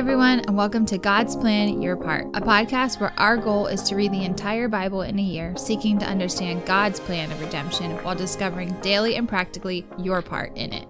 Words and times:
everyone, 0.00 0.40
and 0.40 0.56
welcome 0.56 0.86
to 0.86 0.96
God's 0.96 1.36
Plan 1.36 1.82
Your 1.82 1.94
Part, 1.94 2.24
a 2.32 2.40
podcast 2.40 3.00
where 3.00 3.12
our 3.18 3.36
goal 3.36 3.66
is 3.66 3.82
to 3.82 3.94
read 3.94 4.12
the 4.12 4.24
entire 4.24 4.66
Bible 4.66 5.02
in 5.02 5.18
a 5.18 5.22
year, 5.22 5.54
seeking 5.58 5.98
to 5.98 6.06
understand 6.06 6.64
God's 6.64 6.98
plan 6.98 7.30
of 7.30 7.38
redemption 7.38 8.02
while 8.02 8.14
discovering 8.14 8.72
daily 8.80 9.16
and 9.16 9.28
practically 9.28 9.86
your 9.98 10.22
part 10.22 10.56
in 10.56 10.72
it. 10.72 10.88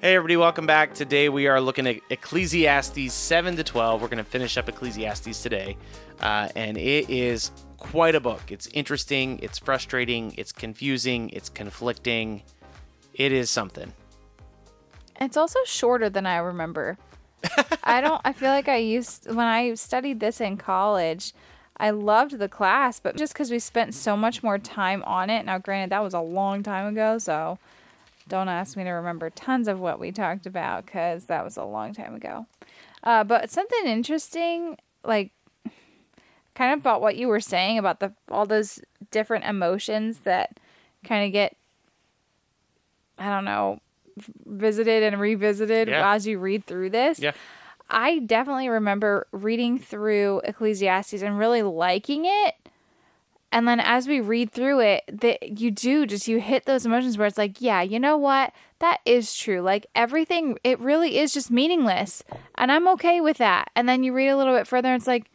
Hey, 0.00 0.14
everybody, 0.14 0.38
welcome 0.38 0.64
back. 0.64 0.94
Today 0.94 1.28
we 1.28 1.48
are 1.48 1.60
looking 1.60 1.86
at 1.86 1.96
Ecclesiastes 2.08 3.12
7 3.12 3.56
to 3.56 3.62
12. 3.62 4.00
We're 4.00 4.08
going 4.08 4.24
to 4.24 4.30
finish 4.30 4.56
up 4.56 4.70
Ecclesiastes 4.70 5.42
today, 5.42 5.76
uh, 6.22 6.48
and 6.56 6.78
it 6.78 7.10
is 7.10 7.50
quite 7.76 8.14
a 8.14 8.20
book. 8.20 8.50
It's 8.50 8.68
interesting, 8.68 9.38
it's 9.42 9.58
frustrating, 9.58 10.34
it's 10.38 10.50
confusing, 10.50 11.28
it's 11.28 11.50
conflicting. 11.50 12.42
It 13.12 13.32
is 13.32 13.50
something. 13.50 13.92
It's 15.20 15.36
also 15.36 15.58
shorter 15.66 16.08
than 16.08 16.24
I 16.24 16.38
remember. 16.38 16.96
I 17.84 18.00
don't. 18.00 18.20
I 18.24 18.32
feel 18.32 18.50
like 18.50 18.68
I 18.68 18.76
used 18.76 19.26
when 19.26 19.46
I 19.46 19.74
studied 19.74 20.20
this 20.20 20.40
in 20.40 20.56
college. 20.56 21.32
I 21.76 21.90
loved 21.90 22.38
the 22.38 22.48
class, 22.48 23.00
but 23.00 23.16
just 23.16 23.32
because 23.32 23.50
we 23.50 23.58
spent 23.58 23.94
so 23.94 24.14
much 24.14 24.42
more 24.42 24.58
time 24.58 25.02
on 25.04 25.30
it. 25.30 25.46
Now, 25.46 25.58
granted, 25.58 25.90
that 25.90 26.02
was 26.02 26.12
a 26.12 26.20
long 26.20 26.62
time 26.62 26.86
ago, 26.86 27.16
so 27.16 27.58
don't 28.28 28.48
ask 28.48 28.76
me 28.76 28.84
to 28.84 28.90
remember 28.90 29.30
tons 29.30 29.66
of 29.66 29.80
what 29.80 29.98
we 29.98 30.12
talked 30.12 30.46
about 30.46 30.84
because 30.84 31.24
that 31.24 31.42
was 31.42 31.56
a 31.56 31.64
long 31.64 31.94
time 31.94 32.14
ago. 32.14 32.46
Uh, 33.02 33.24
but 33.24 33.50
something 33.50 33.86
interesting, 33.86 34.76
like 35.04 35.32
kind 36.54 36.74
of 36.74 36.80
about 36.80 37.00
what 37.00 37.16
you 37.16 37.28
were 37.28 37.40
saying 37.40 37.78
about 37.78 38.00
the 38.00 38.12
all 38.30 38.44
those 38.44 38.80
different 39.10 39.46
emotions 39.46 40.18
that 40.24 40.60
kind 41.02 41.24
of 41.24 41.32
get, 41.32 41.56
I 43.18 43.30
don't 43.30 43.46
know, 43.46 43.80
visited 44.46 45.02
and 45.02 45.20
revisited 45.20 45.88
Yeah. 45.88 46.12
as 46.12 46.26
you 46.26 46.38
read 46.38 46.64
through 46.66 46.90
this. 46.90 47.18
Yeah. 47.18 47.32
I 47.88 48.20
definitely 48.20 48.68
remember 48.68 49.26
reading 49.32 49.78
through 49.78 50.42
Ecclesiastes 50.44 51.22
and 51.22 51.38
really 51.38 51.62
liking 51.62 52.24
it. 52.24 52.54
And 53.52 53.66
then 53.66 53.80
as 53.80 54.06
we 54.06 54.20
read 54.20 54.52
through 54.52 54.78
it, 54.80 55.02
that 55.20 55.58
you 55.58 55.72
do 55.72 56.06
just 56.06 56.28
you 56.28 56.38
hit 56.38 56.66
those 56.66 56.86
emotions 56.86 57.18
where 57.18 57.26
it's 57.26 57.36
like, 57.38 57.60
yeah, 57.60 57.82
you 57.82 57.98
know 57.98 58.16
what? 58.16 58.52
That 58.78 59.00
is 59.04 59.34
true. 59.34 59.60
Like 59.60 59.86
everything 59.96 60.56
it 60.62 60.78
really 60.78 61.18
is 61.18 61.32
just 61.32 61.50
meaningless. 61.50 62.22
And 62.54 62.70
I'm 62.70 62.86
okay 62.90 63.20
with 63.20 63.38
that. 63.38 63.70
And 63.74 63.88
then 63.88 64.04
you 64.04 64.12
read 64.12 64.28
a 64.28 64.36
little 64.36 64.54
bit 64.56 64.68
further 64.68 64.88
and 64.92 65.00
it's 65.00 65.08
like, 65.08 65.30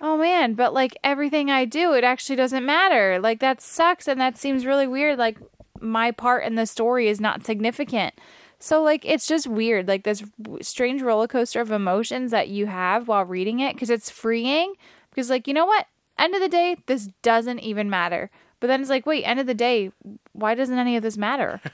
oh 0.00 0.16
man, 0.18 0.54
but 0.54 0.74
like 0.74 0.96
everything 1.04 1.48
I 1.48 1.64
do, 1.64 1.92
it 1.92 2.02
actually 2.02 2.34
doesn't 2.36 2.66
matter. 2.66 3.20
Like 3.20 3.38
that 3.38 3.60
sucks 3.60 4.08
and 4.08 4.20
that 4.20 4.36
seems 4.36 4.66
really 4.66 4.88
weird. 4.88 5.16
Like 5.16 5.38
my 5.84 6.10
part 6.10 6.44
in 6.44 6.54
the 6.54 6.66
story 6.66 7.08
is 7.08 7.20
not 7.20 7.44
significant. 7.44 8.14
So 8.58 8.82
like 8.82 9.04
it's 9.04 9.26
just 9.26 9.46
weird, 9.46 9.86
like 9.88 10.04
this 10.04 10.22
strange 10.62 11.02
roller 11.02 11.28
coaster 11.28 11.60
of 11.60 11.70
emotions 11.70 12.30
that 12.30 12.48
you 12.48 12.66
have 12.66 13.08
while 13.08 13.24
reading 13.24 13.60
it 13.60 13.74
because 13.74 13.90
it's 13.90 14.10
freeing. 14.10 14.74
Because 15.10 15.30
like 15.30 15.46
you 15.46 15.54
know 15.54 15.66
what, 15.66 15.86
end 16.18 16.34
of 16.34 16.40
the 16.40 16.48
day, 16.48 16.76
this 16.86 17.08
doesn't 17.22 17.60
even 17.60 17.90
matter. 17.90 18.30
But 18.60 18.68
then 18.68 18.80
it's 18.80 18.88
like, 18.88 19.04
wait, 19.04 19.24
end 19.24 19.38
of 19.40 19.46
the 19.46 19.52
day, 19.52 19.90
why 20.32 20.54
doesn't 20.54 20.78
any 20.78 20.96
of 20.96 21.02
this 21.02 21.18
matter? 21.18 21.60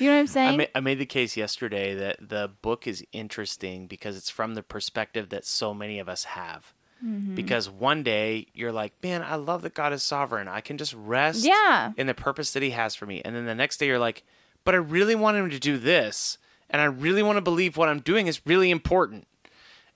You 0.00 0.06
know 0.06 0.14
what 0.14 0.20
I'm 0.20 0.24
I, 0.24 0.26
saying? 0.26 0.56
ma- 0.58 0.64
I 0.76 0.80
made 0.80 1.00
the 1.00 1.06
case 1.06 1.36
yesterday 1.36 1.92
that 1.94 2.28
the 2.28 2.52
book 2.62 2.86
is 2.86 3.04
interesting 3.12 3.88
because 3.88 4.16
it's 4.16 4.30
from 4.30 4.54
the 4.54 4.62
perspective 4.62 5.28
that 5.30 5.44
so 5.44 5.74
many 5.74 5.98
of 5.98 6.08
us 6.08 6.22
have. 6.24 6.72
Mm-hmm. 7.04 7.34
Because 7.34 7.70
one 7.70 8.02
day 8.02 8.46
you're 8.54 8.72
like, 8.72 8.92
man, 9.02 9.22
I 9.22 9.36
love 9.36 9.62
that 9.62 9.74
God 9.74 9.92
is 9.92 10.02
sovereign. 10.02 10.48
I 10.48 10.60
can 10.60 10.78
just 10.78 10.94
rest 10.94 11.44
Yeah. 11.44 11.92
in 11.96 12.06
the 12.08 12.14
purpose 12.14 12.52
that 12.52 12.62
He 12.62 12.70
has 12.70 12.94
for 12.94 13.06
me. 13.06 13.22
And 13.24 13.36
then 13.36 13.46
the 13.46 13.54
next 13.54 13.76
day 13.78 13.86
you're 13.86 13.98
like, 13.98 14.24
but 14.64 14.74
I 14.74 14.78
really 14.78 15.14
want 15.14 15.36
Him 15.36 15.48
to 15.50 15.58
do 15.58 15.78
this. 15.78 16.38
And 16.70 16.82
I 16.82 16.86
really 16.86 17.22
want 17.22 17.36
to 17.36 17.40
believe 17.40 17.76
what 17.76 17.88
I'm 17.88 18.00
doing 18.00 18.26
is 18.26 18.40
really 18.44 18.70
important. 18.70 19.26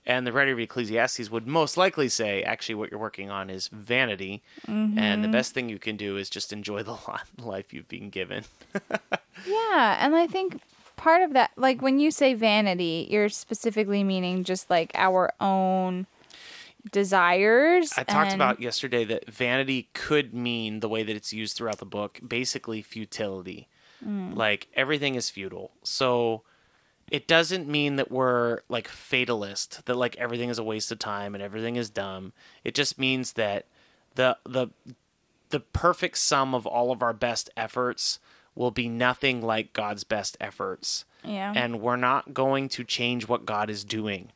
And 0.05 0.27
the 0.27 0.33
writer 0.33 0.51
of 0.51 0.59
Ecclesiastes 0.59 1.29
would 1.29 1.47
most 1.47 1.77
likely 1.77 2.09
say, 2.09 2.43
actually, 2.43 2.75
what 2.75 2.91
you're 2.91 2.99
working 2.99 3.29
on 3.29 3.49
is 3.49 3.69
vanity. 3.69 4.41
Mm-hmm. 4.67 4.97
And 4.97 5.23
the 5.23 5.29
best 5.29 5.53
thing 5.53 5.69
you 5.69 5.79
can 5.79 5.95
do 5.95 6.17
is 6.17 6.29
just 6.29 6.51
enjoy 6.51 6.83
the 6.83 6.97
life 7.37 7.73
you've 7.73 7.87
been 7.87 8.09
given. 8.09 8.43
Yeah, 9.47 9.97
and 9.99 10.15
I 10.15 10.27
think 10.27 10.61
part 10.95 11.23
of 11.23 11.33
that, 11.33 11.51
like 11.57 11.81
when 11.81 11.99
you 11.99 12.11
say 12.11 12.33
vanity, 12.33 13.07
you're 13.09 13.29
specifically 13.29 14.03
meaning 14.03 14.43
just 14.43 14.69
like 14.69 14.91
our 14.93 15.33
own 15.41 16.05
desires. 16.93 17.91
I 17.97 18.03
talked 18.03 18.31
and- 18.31 18.41
about 18.41 18.61
yesterday 18.61 19.03
that 19.05 19.29
vanity 19.29 19.89
could 19.93 20.33
mean 20.33 20.79
the 20.79 20.87
way 20.89 21.03
that 21.03 21.15
it's 21.15 21.33
used 21.33 21.57
throughout 21.57 21.79
the 21.79 21.85
book, 21.85 22.19
basically 22.25 22.81
futility. 22.81 23.67
Mm. 24.05 24.35
Like 24.35 24.67
everything 24.75 25.15
is 25.15 25.29
futile. 25.29 25.71
So 25.83 26.43
it 27.11 27.27
doesn't 27.27 27.67
mean 27.67 27.97
that 27.97 28.11
we're 28.11 28.61
like 28.69 28.87
fatalist, 28.87 29.85
that 29.85 29.95
like 29.95 30.15
everything 30.17 30.49
is 30.49 30.57
a 30.57 30.63
waste 30.63 30.91
of 30.91 30.99
time 30.99 31.35
and 31.35 31.43
everything 31.43 31.75
is 31.75 31.89
dumb. 31.89 32.33
It 32.63 32.73
just 32.73 32.97
means 32.97 33.33
that 33.33 33.65
the 34.15 34.37
the 34.45 34.69
the 35.49 35.59
perfect 35.59 36.17
sum 36.17 36.55
of 36.55 36.65
all 36.65 36.91
of 36.91 37.01
our 37.03 37.13
best 37.13 37.49
efforts 37.55 38.19
will 38.55 38.71
be 38.71 38.87
nothing 38.89 39.41
like 39.41 39.73
God's 39.73 40.03
best 40.03 40.35
efforts 40.39 41.05
Yeah. 41.23 41.53
and 41.55 41.79
we're 41.81 41.95
not 41.95 42.33
going 42.33 42.69
to 42.69 42.83
change 42.83 43.27
what 43.27 43.45
God 43.45 43.69
is 43.69 43.83
doing 43.83 44.31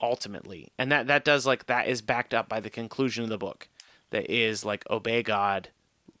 ultimately. 0.00 0.68
And 0.78 0.90
that 0.92 1.06
that 1.06 1.24
does 1.24 1.46
like 1.46 1.66
that 1.66 1.88
is 1.88 2.02
backed 2.02 2.34
up 2.34 2.48
by 2.48 2.60
the 2.60 2.70
conclusion 2.70 3.24
of 3.24 3.30
the 3.30 3.38
book 3.38 3.68
that 4.10 4.30
is 4.30 4.64
like 4.64 4.88
obey 4.90 5.22
God, 5.22 5.68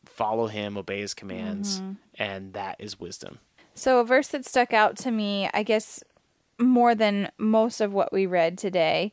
follow 0.04 0.46
him, 0.46 0.76
obey 0.76 1.00
his 1.00 1.14
commands, 1.14 1.82
and 2.18 2.52
that 2.54 2.76
is 2.78 2.98
wisdom. 2.98 3.38
So 3.74 4.00
a 4.00 4.04
verse 4.04 4.28
that 4.28 4.44
stuck 4.44 4.72
out 4.72 4.96
to 4.98 5.10
me, 5.10 5.48
I 5.52 5.62
guess 5.62 6.02
more 6.58 6.94
than 6.94 7.30
most 7.38 7.80
of 7.80 7.92
what 7.92 8.12
we 8.12 8.26
read 8.26 8.56
today, 8.56 9.12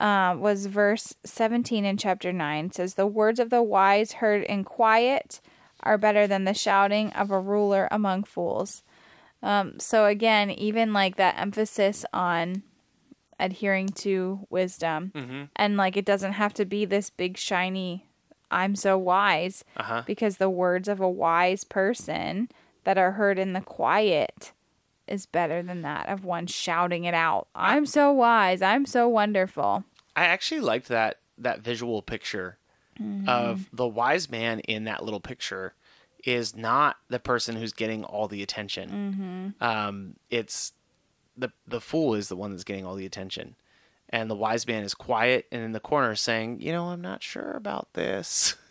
uh, 0.00 0.36
was 0.38 0.66
verse 0.66 1.14
17 1.24 1.84
in 1.84 1.96
chapter 1.96 2.32
9. 2.32 2.66
It 2.66 2.74
says, 2.74 2.94
The 2.94 3.06
words 3.06 3.40
of 3.40 3.50
the 3.50 3.62
wise 3.62 4.12
heard 4.12 4.44
in 4.44 4.64
quiet 4.64 5.40
are 5.82 5.98
better 5.98 6.26
than 6.26 6.44
the 6.44 6.54
shouting 6.54 7.12
of 7.12 7.30
a 7.30 7.40
ruler 7.40 7.88
among 7.90 8.24
fools. 8.24 8.82
Um, 9.42 9.78
so 9.78 10.06
again, 10.06 10.50
even 10.50 10.92
like 10.92 11.16
that 11.16 11.38
emphasis 11.38 12.04
on 12.12 12.62
adhering 13.38 13.88
to 13.88 14.46
wisdom. 14.50 15.48
And 15.56 15.76
like 15.76 15.96
it 15.96 16.04
doesn't 16.04 16.32
have 16.32 16.54
to 16.54 16.64
be 16.64 16.84
this 16.84 17.10
big 17.10 17.36
shiny 17.36 18.06
i'm 18.48 18.76
so 18.76 18.96
wise 18.96 19.64
Uh-huh. 19.76 20.02
because 20.06 20.36
the 20.36 20.48
words 20.48 20.86
of 20.88 21.00
a 21.00 21.10
wise 21.10 21.64
person 21.64 22.48
that 22.84 22.96
are 22.96 23.12
heard 23.12 23.40
in 23.40 23.54
the 23.54 23.60
quiet 23.60 24.52
is 25.08 25.26
better 25.26 25.62
than 25.64 25.82
that 25.82 26.08
of 26.08 26.24
one 26.24 26.46
shouting 26.46 27.02
it 27.04 27.12
out 27.14 27.48
i'm 27.56 27.84
so 27.84 28.12
wise 28.12 28.62
i'm 28.62 28.86
so 28.86 29.08
wonderful. 29.08 29.82
I 30.14 30.26
actually 30.26 30.60
liked 30.60 30.86
that 30.88 31.18
that 31.38 31.60
visual 31.60 32.02
picture 32.02 32.58
of 33.26 33.68
the 33.72 33.86
wise 33.88 34.30
man 34.30 34.60
in 34.60 34.84
that 34.84 35.04
little 35.04 35.20
picture 35.20 35.74
is 36.24 36.56
not 36.56 36.96
the 37.08 37.18
person 37.18 37.56
who's 37.56 37.72
getting 37.72 38.02
all 38.04 38.26
the 38.28 38.42
attention. 38.42 39.54
Um, 39.60 40.14
it's 40.30 40.72
the 41.36 41.50
the 41.66 41.80
fool 41.80 42.14
is 42.14 42.28
the 42.28 42.36
one 42.36 42.50
that's 42.50 42.64
getting 42.64 42.84
all 42.86 42.94
the 42.94 43.06
attention, 43.06 43.56
and 44.08 44.30
the 44.30 44.34
wise 44.36 44.66
man 44.66 44.82
is 44.84 44.94
quiet 44.94 45.46
and 45.52 45.62
in 45.62 45.72
the 45.72 45.80
corner 45.80 46.14
saying, 46.14 46.60
"You 46.60 46.72
know, 46.72 46.86
I'm 46.86 47.00
not 47.02 47.22
sure 47.22 47.52
about 47.52 47.92
this." 47.94 48.54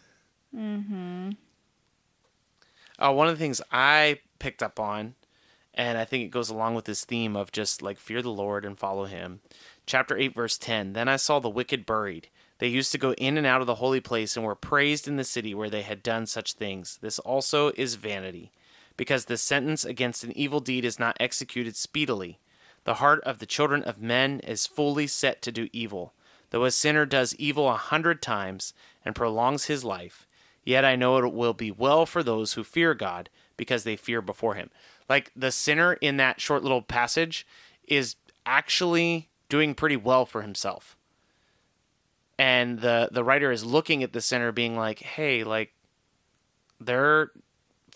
Uh, 2.98 3.12
one 3.12 3.28
of 3.28 3.38
the 3.38 3.44
things 3.44 3.62
I 3.72 4.20
picked 4.40 4.64
up 4.64 4.80
on, 4.80 5.16
and 5.74 5.98
I 5.98 6.06
think 6.06 6.24
it 6.24 6.32
goes 6.32 6.50
along 6.50 6.76
with 6.76 6.86
this 6.86 7.04
theme 7.04 7.36
of 7.36 7.52
just 7.52 7.82
like 7.82 8.00
fear 8.00 8.22
the 8.22 8.30
Lord 8.30 8.64
and 8.64 8.80
follow 8.80 9.06
Him. 9.06 9.42
Chapter 9.86 10.18
8, 10.18 10.34
verse 10.34 10.58
10 10.58 10.94
Then 10.94 11.08
I 11.08 11.18
saw 11.18 11.40
the 11.40 11.50
wicked 11.50 11.86
buried. 11.86 12.30
They 12.60 12.68
used 12.68 12.94
to 12.94 12.98
go 12.98 13.12
in 13.14 13.38
and 13.38 13.46
out 13.46 13.60
of 13.60 13.68
the 13.68 13.76
holy 13.76 14.00
place 14.00 14.38
and 14.38 14.46
were 14.46 14.56
praised 14.56 15.10
in 15.10 15.18
the 15.18 15.26
city 15.26 15.54
where 15.54 15.70
they 15.70 15.82
had 15.82 16.02
done 16.02 16.26
such 16.26 16.54
things. 16.54 17.00
This 17.02 17.20
also 17.20 17.72
is 17.76 17.96
vanity, 17.96 18.52
because 18.96 19.26
the 19.26 19.38
sentence 19.38 19.84
against 19.84 20.24
an 20.24 20.36
evil 20.38 20.62
deed 20.62 20.86
is 20.86 20.98
not 20.98 21.18
executed 21.20 21.76
speedily. 21.76 22.40
The 22.86 22.96
heart 22.96 23.22
of 23.24 23.40
the 23.40 23.46
children 23.46 23.84
of 23.84 24.02
men 24.02 24.40
is 24.40 24.68
fully 24.68 25.08
set 25.08 25.42
to 25.42 25.52
do 25.52 25.68
evil. 25.74 26.14
Though 26.52 26.64
a 26.64 26.72
sinner 26.72 27.06
does 27.06 27.36
evil 27.36 27.68
a 27.68 27.76
hundred 27.76 28.22
times 28.22 28.74
and 29.04 29.16
prolongs 29.16 29.66
his 29.66 29.84
life, 29.84 30.26
yet 30.64 30.86
I 30.86 30.96
know 30.96 31.18
it 31.18 31.34
will 31.34 31.54
be 31.54 31.72
well 31.72 32.06
for 32.06 32.24
those 32.24 32.54
who 32.54 32.64
fear 32.64 32.94
God, 32.94 33.30
because 33.58 33.84
they 33.84 33.96
fear 33.96 34.22
before 34.22 34.54
him. 34.56 34.70
Like 35.10 35.32
the 35.36 35.52
sinner 35.52 35.94
in 35.94 36.18
that 36.18 36.40
short 36.40 36.64
little 36.64 36.82
passage 36.82 37.46
is 37.88 38.16
actually 38.46 39.30
doing 39.50 39.76
pretty 39.76 39.98
well 39.98 40.26
for 40.26 40.42
himself. 40.42 40.96
And 42.38 42.80
the 42.80 43.10
the 43.12 43.24
writer 43.24 43.52
is 43.52 43.66
looking 43.66 44.04
at 44.04 44.14
the 44.14 44.22
sinner 44.22 44.52
being 44.52 44.76
like, 44.76 45.00
"Hey, 45.00 45.44
like 45.44 45.74
they're 46.80 47.32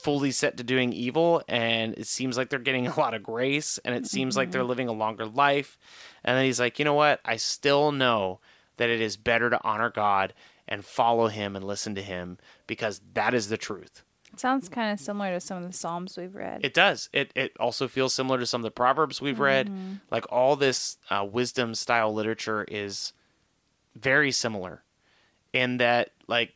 fully 0.02 0.32
set 0.32 0.58
to 0.58 0.64
doing 0.64 0.94
evil 0.94 1.42
and 1.48 1.94
it 1.98 2.08
seems 2.08 2.38
like 2.38 2.50
they're 2.50 2.60
getting 2.60 2.88
a 2.96 3.00
lot 3.00 3.14
of 3.14 3.22
grace 3.24 3.80
and 3.84 3.94
it 3.96 4.06
seems 4.08 4.38
like 4.38 4.52
they're 4.52 4.64
living 4.64 4.88
a 4.88 4.94
longer 4.94 5.26
life 5.26 5.78
and 6.24 6.38
then 6.38 6.46
he's 6.46 6.60
like 6.60 6.80
you 6.80 6.86
know 6.86 6.94
what 6.94 7.20
i 7.26 7.36
still 7.36 7.92
know 7.92 8.40
that 8.78 8.90
it 8.90 9.02
is 9.02 9.18
better 9.18 9.50
to 9.50 9.60
honor 9.64 9.90
god 9.90 10.34
and 10.68 10.86
follow 10.86 11.28
him 11.28 11.56
and 11.56 11.66
listen 11.66 11.96
to 11.96 12.02
him 12.02 12.38
because 12.68 13.02
that 13.14 13.34
is 13.34 13.50
the 13.50 13.58
truth 13.58 14.04
It 14.32 14.40
sounds 14.40 14.70
kind 14.70 14.94
of 14.94 15.00
similar 15.00 15.32
to 15.34 15.40
some 15.40 15.58
of 15.64 15.70
the 15.70 15.76
Psalms 15.76 16.16
we've 16.16 16.36
read. 16.36 16.62
It 16.64 16.76
does. 16.76 17.10
It 17.12 17.32
it 17.36 17.52
also 17.60 17.88
feels 17.88 18.14
similar 18.14 18.38
to 18.38 18.46
some 18.46 18.62
of 18.62 18.64
the 18.64 18.72
proverbs 18.84 19.20
we've 19.20 19.40
read. 19.40 19.72
Like 20.12 20.26
all 20.32 20.56
this 20.56 20.98
uh, 21.10 21.26
wisdom 21.30 21.74
style 21.74 22.14
literature 22.14 22.64
is 22.70 23.12
very 23.96 24.32
similar 24.32 24.84
in 25.52 25.78
that 25.78 26.12
like 26.28 26.54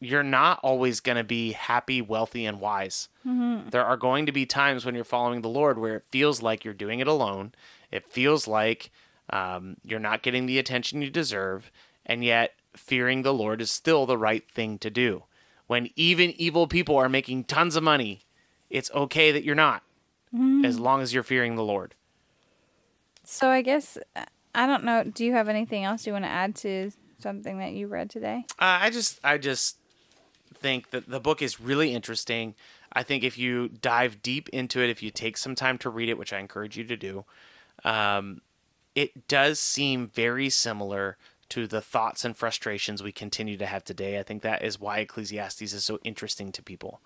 you're 0.00 0.22
not 0.22 0.60
always 0.62 1.00
going 1.00 1.16
to 1.16 1.24
be 1.24 1.52
happy, 1.52 2.02
wealthy, 2.02 2.44
and 2.44 2.60
wise. 2.60 3.08
There 3.24 3.84
are 3.84 3.96
going 3.96 4.26
to 4.26 4.32
be 4.32 4.46
times 4.46 4.84
when 4.84 4.94
you're 4.94 5.04
following 5.04 5.40
the 5.40 5.48
Lord 5.48 5.78
where 5.78 5.96
it 5.96 6.04
feels 6.06 6.42
like 6.42 6.64
you're 6.64 6.74
doing 6.74 7.00
it 7.00 7.08
alone. 7.08 7.52
It 7.90 8.06
feels 8.06 8.46
like 8.46 8.90
um, 9.30 9.76
you're 9.82 9.98
not 9.98 10.22
getting 10.22 10.46
the 10.46 10.58
attention 10.58 11.02
you 11.02 11.10
deserve, 11.10 11.70
and 12.04 12.22
yet 12.22 12.54
fearing 12.76 13.22
the 13.22 13.34
Lord 13.34 13.60
is 13.60 13.70
still 13.70 14.06
the 14.06 14.18
right 14.18 14.48
thing 14.50 14.78
to 14.78 14.90
do. 14.90 15.24
When 15.66 15.88
even 15.96 16.30
evil 16.40 16.68
people 16.68 16.96
are 16.96 17.08
making 17.08 17.44
tons 17.44 17.74
of 17.74 17.82
money, 17.82 18.20
it's 18.70 18.90
okay 18.92 19.32
that 19.32 19.42
you're 19.44 19.54
not, 19.56 19.82
as 20.64 20.78
long 20.78 21.00
as 21.00 21.14
you're 21.14 21.22
fearing 21.22 21.56
the 21.56 21.64
Lord. 21.64 21.94
so 23.24 23.48
I 23.48 23.62
guess 23.62 23.98
I 24.54 24.66
don't 24.66 24.84
know. 24.84 25.04
Do 25.04 25.24
you 25.24 25.32
have 25.32 25.48
anything 25.48 25.84
else 25.84 26.06
you 26.06 26.12
want 26.12 26.24
to 26.24 26.30
add 26.30 26.54
to 26.56 26.90
something 27.18 27.58
that 27.58 27.72
you 27.72 27.88
read 27.88 28.10
today? 28.10 28.44
Uh, 28.58 28.78
I 28.82 28.90
just, 28.90 29.18
I 29.24 29.38
just 29.38 29.78
think 30.54 30.90
that 30.90 31.08
the 31.08 31.20
book 31.20 31.42
is 31.42 31.60
really 31.60 31.92
interesting. 31.94 32.54
I 32.92 33.02
think 33.02 33.24
if 33.24 33.36
you 33.36 33.68
dive 33.68 34.22
deep 34.22 34.48
into 34.50 34.80
it, 34.82 34.90
if 34.90 35.02
you 35.02 35.10
take 35.10 35.36
some 35.36 35.54
time 35.54 35.78
to 35.78 35.90
read 35.90 36.08
it, 36.08 36.18
which 36.18 36.32
I 36.32 36.38
encourage 36.38 36.76
you 36.76 36.84
to 36.84 36.96
do, 36.96 37.24
um, 37.84 38.40
it 38.94 39.28
does 39.28 39.58
seem 39.58 40.08
very 40.08 40.48
similar 40.48 41.16
to 41.50 41.66
the 41.66 41.80
thoughts 41.80 42.24
and 42.24 42.36
frustrations 42.36 43.02
we 43.02 43.12
continue 43.12 43.56
to 43.56 43.66
have 43.66 43.84
today. 43.84 44.18
I 44.18 44.22
think 44.22 44.42
that 44.42 44.62
is 44.62 44.80
why 44.80 44.98
Ecclesiastes 44.98 45.62
is 45.72 45.84
so 45.84 45.98
interesting 46.02 46.50
to 46.52 46.62
people. 46.62 47.00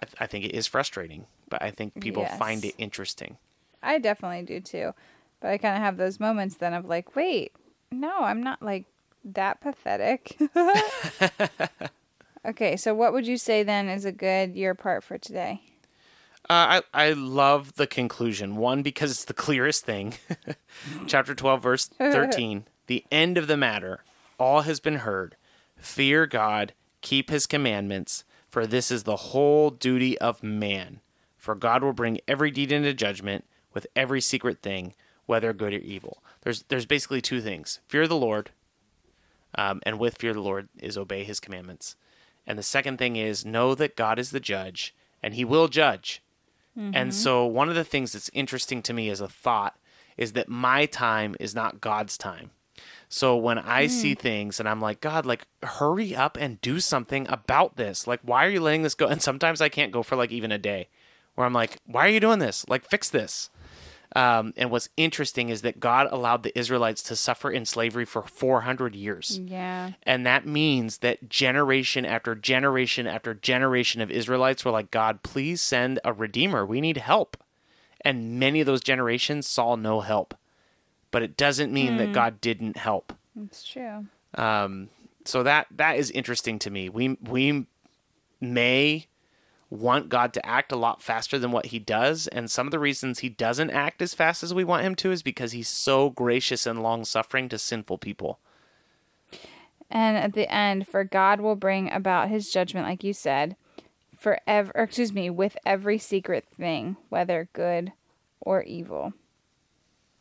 I, 0.00 0.06
th- 0.06 0.16
I 0.20 0.26
think 0.26 0.44
it 0.44 0.54
is 0.54 0.66
frustrating, 0.66 1.26
but 1.50 1.62
I 1.62 1.70
think 1.70 2.00
people 2.00 2.22
Yes. 2.22 2.38
find 2.38 2.64
it 2.64 2.74
interesting. 2.78 3.36
I 3.82 3.98
definitely 3.98 4.42
do 4.42 4.60
too. 4.60 4.92
But 5.40 5.50
I 5.50 5.58
kind 5.58 5.76
of 5.76 5.82
have 5.82 5.98
those 5.98 6.18
moments 6.18 6.56
then 6.56 6.72
of 6.72 6.86
like, 6.86 7.14
wait, 7.14 7.52
no, 7.92 8.20
I'm 8.20 8.42
not 8.42 8.62
like 8.62 8.86
that 9.24 9.60
pathetic. 9.60 10.38
okay, 12.44 12.76
so 12.76 12.94
what 12.94 13.12
would 13.12 13.26
you 13.26 13.36
say 13.36 13.62
then 13.62 13.88
is 13.88 14.04
a 14.04 14.12
good 14.12 14.54
year 14.54 14.74
part 14.74 15.04
for 15.04 15.18
today? 15.18 15.62
Uh, 16.50 16.82
I 16.92 17.08
I 17.08 17.12
love 17.12 17.74
the 17.74 17.86
conclusion. 17.86 18.56
One 18.56 18.82
because 18.82 19.10
it's 19.10 19.24
the 19.24 19.32
clearest 19.32 19.84
thing. 19.84 20.14
Chapter 21.06 21.34
twelve, 21.34 21.62
verse 21.62 21.86
thirteen. 21.98 22.66
the 22.86 23.04
end 23.10 23.38
of 23.38 23.46
the 23.46 23.56
matter. 23.56 24.04
All 24.38 24.62
has 24.62 24.78
been 24.80 24.96
heard. 24.96 25.36
Fear 25.76 26.26
God. 26.26 26.74
Keep 27.00 27.30
His 27.30 27.46
commandments. 27.46 28.24
For 28.50 28.66
this 28.66 28.90
is 28.90 29.02
the 29.02 29.16
whole 29.16 29.70
duty 29.70 30.18
of 30.18 30.42
man. 30.42 31.00
For 31.36 31.54
God 31.54 31.82
will 31.82 31.92
bring 31.92 32.20
every 32.28 32.50
deed 32.50 32.70
into 32.72 32.94
judgment 32.94 33.44
with 33.72 33.86
every 33.96 34.20
secret 34.20 34.62
thing, 34.62 34.94
whether 35.26 35.52
good 35.52 35.72
or 35.74 35.78
evil. 35.78 36.22
There's 36.42 36.62
there's 36.64 36.86
basically 36.86 37.20
two 37.22 37.40
things: 37.40 37.80
fear 37.88 38.06
the 38.06 38.16
Lord, 38.16 38.50
um, 39.54 39.80
and 39.84 39.98
with 39.98 40.18
fear 40.18 40.34
the 40.34 40.40
Lord 40.42 40.68
is 40.78 40.98
obey 40.98 41.24
His 41.24 41.40
commandments. 41.40 41.96
And 42.46 42.58
the 42.58 42.62
second 42.62 42.98
thing 42.98 43.16
is 43.16 43.44
know 43.44 43.74
that 43.74 43.96
God 43.96 44.18
is 44.18 44.30
the 44.30 44.40
judge, 44.40 44.94
and 45.22 45.34
He 45.34 45.44
will 45.44 45.68
judge. 45.68 46.22
And 46.76 46.94
mm-hmm. 46.94 47.10
so, 47.10 47.46
one 47.46 47.68
of 47.68 47.76
the 47.76 47.84
things 47.84 48.12
that's 48.12 48.30
interesting 48.32 48.82
to 48.82 48.92
me 48.92 49.08
as 49.08 49.20
a 49.20 49.28
thought 49.28 49.76
is 50.16 50.32
that 50.32 50.48
my 50.48 50.86
time 50.86 51.36
is 51.38 51.54
not 51.54 51.80
God's 51.80 52.18
time. 52.18 52.50
So, 53.08 53.36
when 53.36 53.58
I 53.58 53.86
see 53.86 54.16
mm. 54.16 54.18
things 54.18 54.58
and 54.58 54.68
I'm 54.68 54.80
like, 54.80 55.00
God, 55.00 55.24
like, 55.24 55.46
hurry 55.62 56.16
up 56.16 56.36
and 56.36 56.60
do 56.60 56.80
something 56.80 57.28
about 57.28 57.76
this. 57.76 58.08
Like, 58.08 58.20
why 58.22 58.44
are 58.44 58.50
you 58.50 58.60
letting 58.60 58.82
this 58.82 58.96
go? 58.96 59.06
And 59.06 59.22
sometimes 59.22 59.60
I 59.60 59.68
can't 59.68 59.92
go 59.92 60.02
for 60.02 60.16
like 60.16 60.32
even 60.32 60.50
a 60.50 60.58
day 60.58 60.88
where 61.36 61.46
I'm 61.46 61.52
like, 61.52 61.78
why 61.86 62.06
are 62.06 62.10
you 62.10 62.20
doing 62.20 62.40
this? 62.40 62.64
Like, 62.68 62.84
fix 62.84 63.08
this. 63.08 63.50
Um, 64.16 64.54
and 64.56 64.70
what's 64.70 64.88
interesting 64.96 65.48
is 65.48 65.62
that 65.62 65.80
God 65.80 66.06
allowed 66.10 66.44
the 66.44 66.56
Israelites 66.56 67.02
to 67.04 67.16
suffer 67.16 67.50
in 67.50 67.64
slavery 67.64 68.04
for 68.04 68.22
400 68.22 68.94
years. 68.94 69.40
Yeah. 69.44 69.92
And 70.04 70.24
that 70.24 70.46
means 70.46 70.98
that 70.98 71.28
generation 71.28 72.04
after 72.04 72.36
generation 72.36 73.08
after 73.08 73.34
generation 73.34 74.00
of 74.00 74.12
Israelites 74.12 74.64
were 74.64 74.70
like, 74.70 74.92
God, 74.92 75.24
please 75.24 75.60
send 75.60 75.98
a 76.04 76.12
redeemer. 76.12 76.64
We 76.64 76.80
need 76.80 76.98
help. 76.98 77.36
And 78.02 78.38
many 78.38 78.60
of 78.60 78.66
those 78.66 78.82
generations 78.82 79.48
saw 79.48 79.74
no 79.74 80.00
help. 80.00 80.34
But 81.10 81.22
it 81.22 81.36
doesn't 81.36 81.72
mean 81.72 81.96
that 81.96 82.12
God 82.12 82.40
didn't 82.40 82.76
help. 82.76 83.12
It's 83.44 83.64
true. 83.64 84.06
Um, 84.34 84.88
so 85.24 85.42
that 85.42 85.66
that 85.70 85.96
is 85.96 86.10
interesting 86.10 86.58
to 86.60 86.70
me. 86.70 86.88
We 86.88 87.16
we 87.22 87.66
may 88.40 89.06
want 89.74 90.08
God 90.08 90.32
to 90.34 90.46
act 90.46 90.72
a 90.72 90.76
lot 90.76 91.02
faster 91.02 91.38
than 91.38 91.50
what 91.52 91.66
he 91.66 91.78
does, 91.78 92.26
and 92.28 92.50
some 92.50 92.66
of 92.66 92.70
the 92.70 92.78
reasons 92.78 93.18
he 93.18 93.28
doesn't 93.28 93.70
act 93.70 94.00
as 94.00 94.14
fast 94.14 94.42
as 94.42 94.54
we 94.54 94.64
want 94.64 94.84
him 94.84 94.94
to 94.96 95.10
is 95.12 95.22
because 95.22 95.52
he's 95.52 95.68
so 95.68 96.10
gracious 96.10 96.66
and 96.66 96.82
long 96.82 97.04
suffering 97.04 97.48
to 97.48 97.58
sinful 97.58 97.98
people. 97.98 98.38
And 99.90 100.16
at 100.16 100.32
the 100.32 100.50
end, 100.52 100.88
for 100.88 101.04
God 101.04 101.40
will 101.40 101.56
bring 101.56 101.90
about 101.92 102.28
his 102.28 102.50
judgment, 102.50 102.86
like 102.86 103.04
you 103.04 103.12
said, 103.12 103.56
for 104.18 104.38
ev- 104.46 104.72
or 104.74 104.84
excuse 104.84 105.12
me, 105.12 105.28
with 105.30 105.56
every 105.66 105.98
secret 105.98 106.46
thing, 106.56 106.96
whether 107.10 107.48
good 107.52 107.92
or 108.40 108.62
evil. 108.62 109.12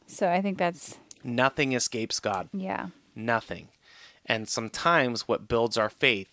So 0.07 0.29
I 0.29 0.41
think 0.41 0.57
that's 0.57 0.97
Nothing 1.23 1.71
escapes 1.73 2.19
God. 2.19 2.49
yeah. 2.51 2.87
nothing. 3.15 3.69
And 4.25 4.47
sometimes 4.47 5.27
what 5.27 5.47
builds 5.47 5.77
our 5.77 5.89
faith 5.89 6.32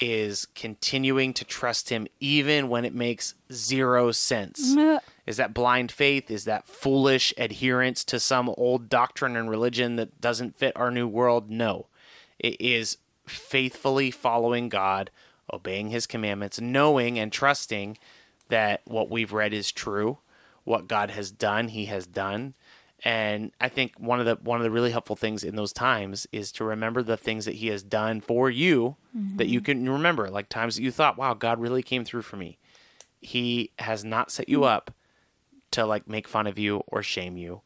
is 0.00 0.46
continuing 0.54 1.32
to 1.34 1.44
trust 1.44 1.88
him 1.90 2.06
even 2.20 2.68
when 2.68 2.84
it 2.84 2.94
makes 2.94 3.34
zero 3.52 4.12
sense. 4.12 4.74
Is 5.26 5.38
that 5.38 5.54
blind 5.54 5.90
faith? 5.90 6.30
Is 6.30 6.44
that 6.44 6.68
foolish 6.68 7.34
adherence 7.36 8.04
to 8.04 8.20
some 8.20 8.48
old 8.56 8.88
doctrine 8.88 9.36
and 9.36 9.50
religion 9.50 9.96
that 9.96 10.20
doesn't 10.20 10.56
fit 10.56 10.76
our 10.76 10.90
new 10.90 11.08
world? 11.08 11.50
No. 11.50 11.86
It 12.38 12.60
is 12.60 12.98
faithfully 13.26 14.10
following 14.10 14.68
God, 14.68 15.10
obeying 15.52 15.88
his 15.88 16.06
commandments, 16.06 16.60
knowing 16.60 17.18
and 17.18 17.32
trusting 17.32 17.98
that 18.48 18.82
what 18.84 19.10
we've 19.10 19.32
read 19.32 19.52
is 19.52 19.72
true, 19.72 20.18
what 20.64 20.86
God 20.86 21.10
has 21.10 21.30
done, 21.30 21.68
he 21.68 21.86
has 21.86 22.06
done. 22.06 22.54
And 23.04 23.52
I 23.60 23.68
think 23.68 23.92
one 23.98 24.20
of 24.20 24.26
the 24.26 24.36
one 24.42 24.58
of 24.58 24.64
the 24.64 24.70
really 24.70 24.90
helpful 24.90 25.16
things 25.16 25.44
in 25.44 25.54
those 25.54 25.72
times 25.72 26.26
is 26.32 26.50
to 26.52 26.64
remember 26.64 27.02
the 27.02 27.16
things 27.16 27.44
that 27.44 27.56
he 27.56 27.68
has 27.68 27.82
done 27.82 28.20
for 28.20 28.48
you 28.48 28.96
that 29.36 29.48
you 29.48 29.60
mm-hmm. 29.60 29.64
can 29.64 29.88
remember, 29.88 30.30
like 30.30 30.48
times 30.48 30.76
that 30.76 30.82
you 30.82 30.90
thought, 30.90 31.18
"Wow, 31.18 31.34
God 31.34 31.60
really 31.60 31.82
came 31.82 32.04
through 32.04 32.22
for 32.22 32.36
me." 32.36 32.58
He 33.20 33.70
has 33.78 34.04
not 34.04 34.30
set 34.30 34.48
you 34.48 34.60
mm-hmm. 34.60 34.68
up 34.68 34.90
to 35.72 35.84
like 35.84 36.08
make 36.08 36.26
fun 36.26 36.46
of 36.46 36.58
you 36.58 36.82
or 36.86 37.02
shame 37.02 37.36
you. 37.36 37.60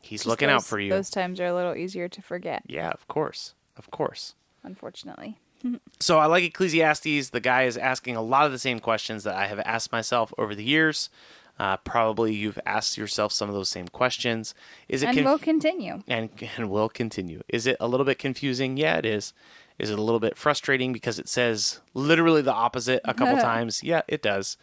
He's 0.00 0.20
Just 0.20 0.28
looking 0.28 0.48
out 0.48 0.64
for 0.64 0.78
you. 0.78 0.90
Those 0.90 1.10
times 1.10 1.40
are 1.40 1.46
a 1.46 1.54
little 1.54 1.74
easier 1.74 2.08
to 2.08 2.22
forget, 2.22 2.62
Yeah, 2.66 2.90
of 2.90 3.06
course. 3.08 3.54
Of 3.76 3.90
course. 3.90 4.34
unfortunately. 4.62 5.38
So 6.00 6.18
I 6.18 6.26
like 6.26 6.44
Ecclesiastes. 6.44 7.30
The 7.30 7.40
guy 7.40 7.64
is 7.64 7.76
asking 7.76 8.14
a 8.14 8.22
lot 8.22 8.46
of 8.46 8.52
the 8.52 8.58
same 8.60 8.78
questions 8.78 9.24
that 9.24 9.34
I 9.34 9.48
have 9.48 9.58
asked 9.58 9.90
myself 9.90 10.32
over 10.38 10.54
the 10.54 10.62
years. 10.62 11.10
Uh, 11.58 11.76
probably 11.78 12.32
you've 12.34 12.58
asked 12.64 12.96
yourself 12.96 13.32
some 13.32 13.48
of 13.48 13.54
those 13.54 13.68
same 13.68 13.88
questions. 13.88 14.54
Is 14.88 15.02
it 15.02 15.06
And 15.08 15.16
conf- 15.16 15.26
we'll 15.26 15.38
continue. 15.38 16.02
and 16.06 16.28
and 16.56 16.70
will 16.70 16.88
continue? 16.88 17.42
Is 17.48 17.66
it 17.66 17.76
a 17.80 17.88
little 17.88 18.06
bit 18.06 18.18
confusing? 18.18 18.76
Yeah, 18.76 18.96
it 18.96 19.04
is. 19.04 19.32
Is 19.78 19.90
it 19.90 19.98
a 19.98 20.02
little 20.02 20.20
bit 20.20 20.36
frustrating 20.36 20.92
because 20.92 21.18
it 21.18 21.28
says 21.28 21.80
literally 21.94 22.42
the 22.42 22.52
opposite 22.52 23.00
a 23.04 23.12
couple 23.14 23.36
times? 23.40 23.82
Yeah, 23.82 24.02
it 24.08 24.22
does. 24.22 24.56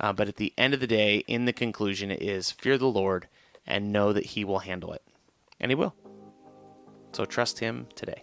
Uh, 0.00 0.12
but 0.12 0.28
at 0.28 0.36
the 0.36 0.52
end 0.58 0.74
of 0.74 0.80
the 0.80 0.86
day, 0.86 1.18
in 1.28 1.44
the 1.44 1.52
conclusion, 1.52 2.10
it 2.10 2.20
is 2.20 2.50
fear 2.50 2.76
the 2.76 2.86
Lord 2.88 3.28
and 3.66 3.92
know 3.92 4.12
that 4.12 4.26
He 4.26 4.44
will 4.44 4.58
handle 4.60 4.92
it, 4.92 5.02
and 5.60 5.70
He 5.70 5.74
will. 5.74 5.94
So 7.12 7.24
trust 7.24 7.60
Him 7.60 7.86
today. 7.94 8.22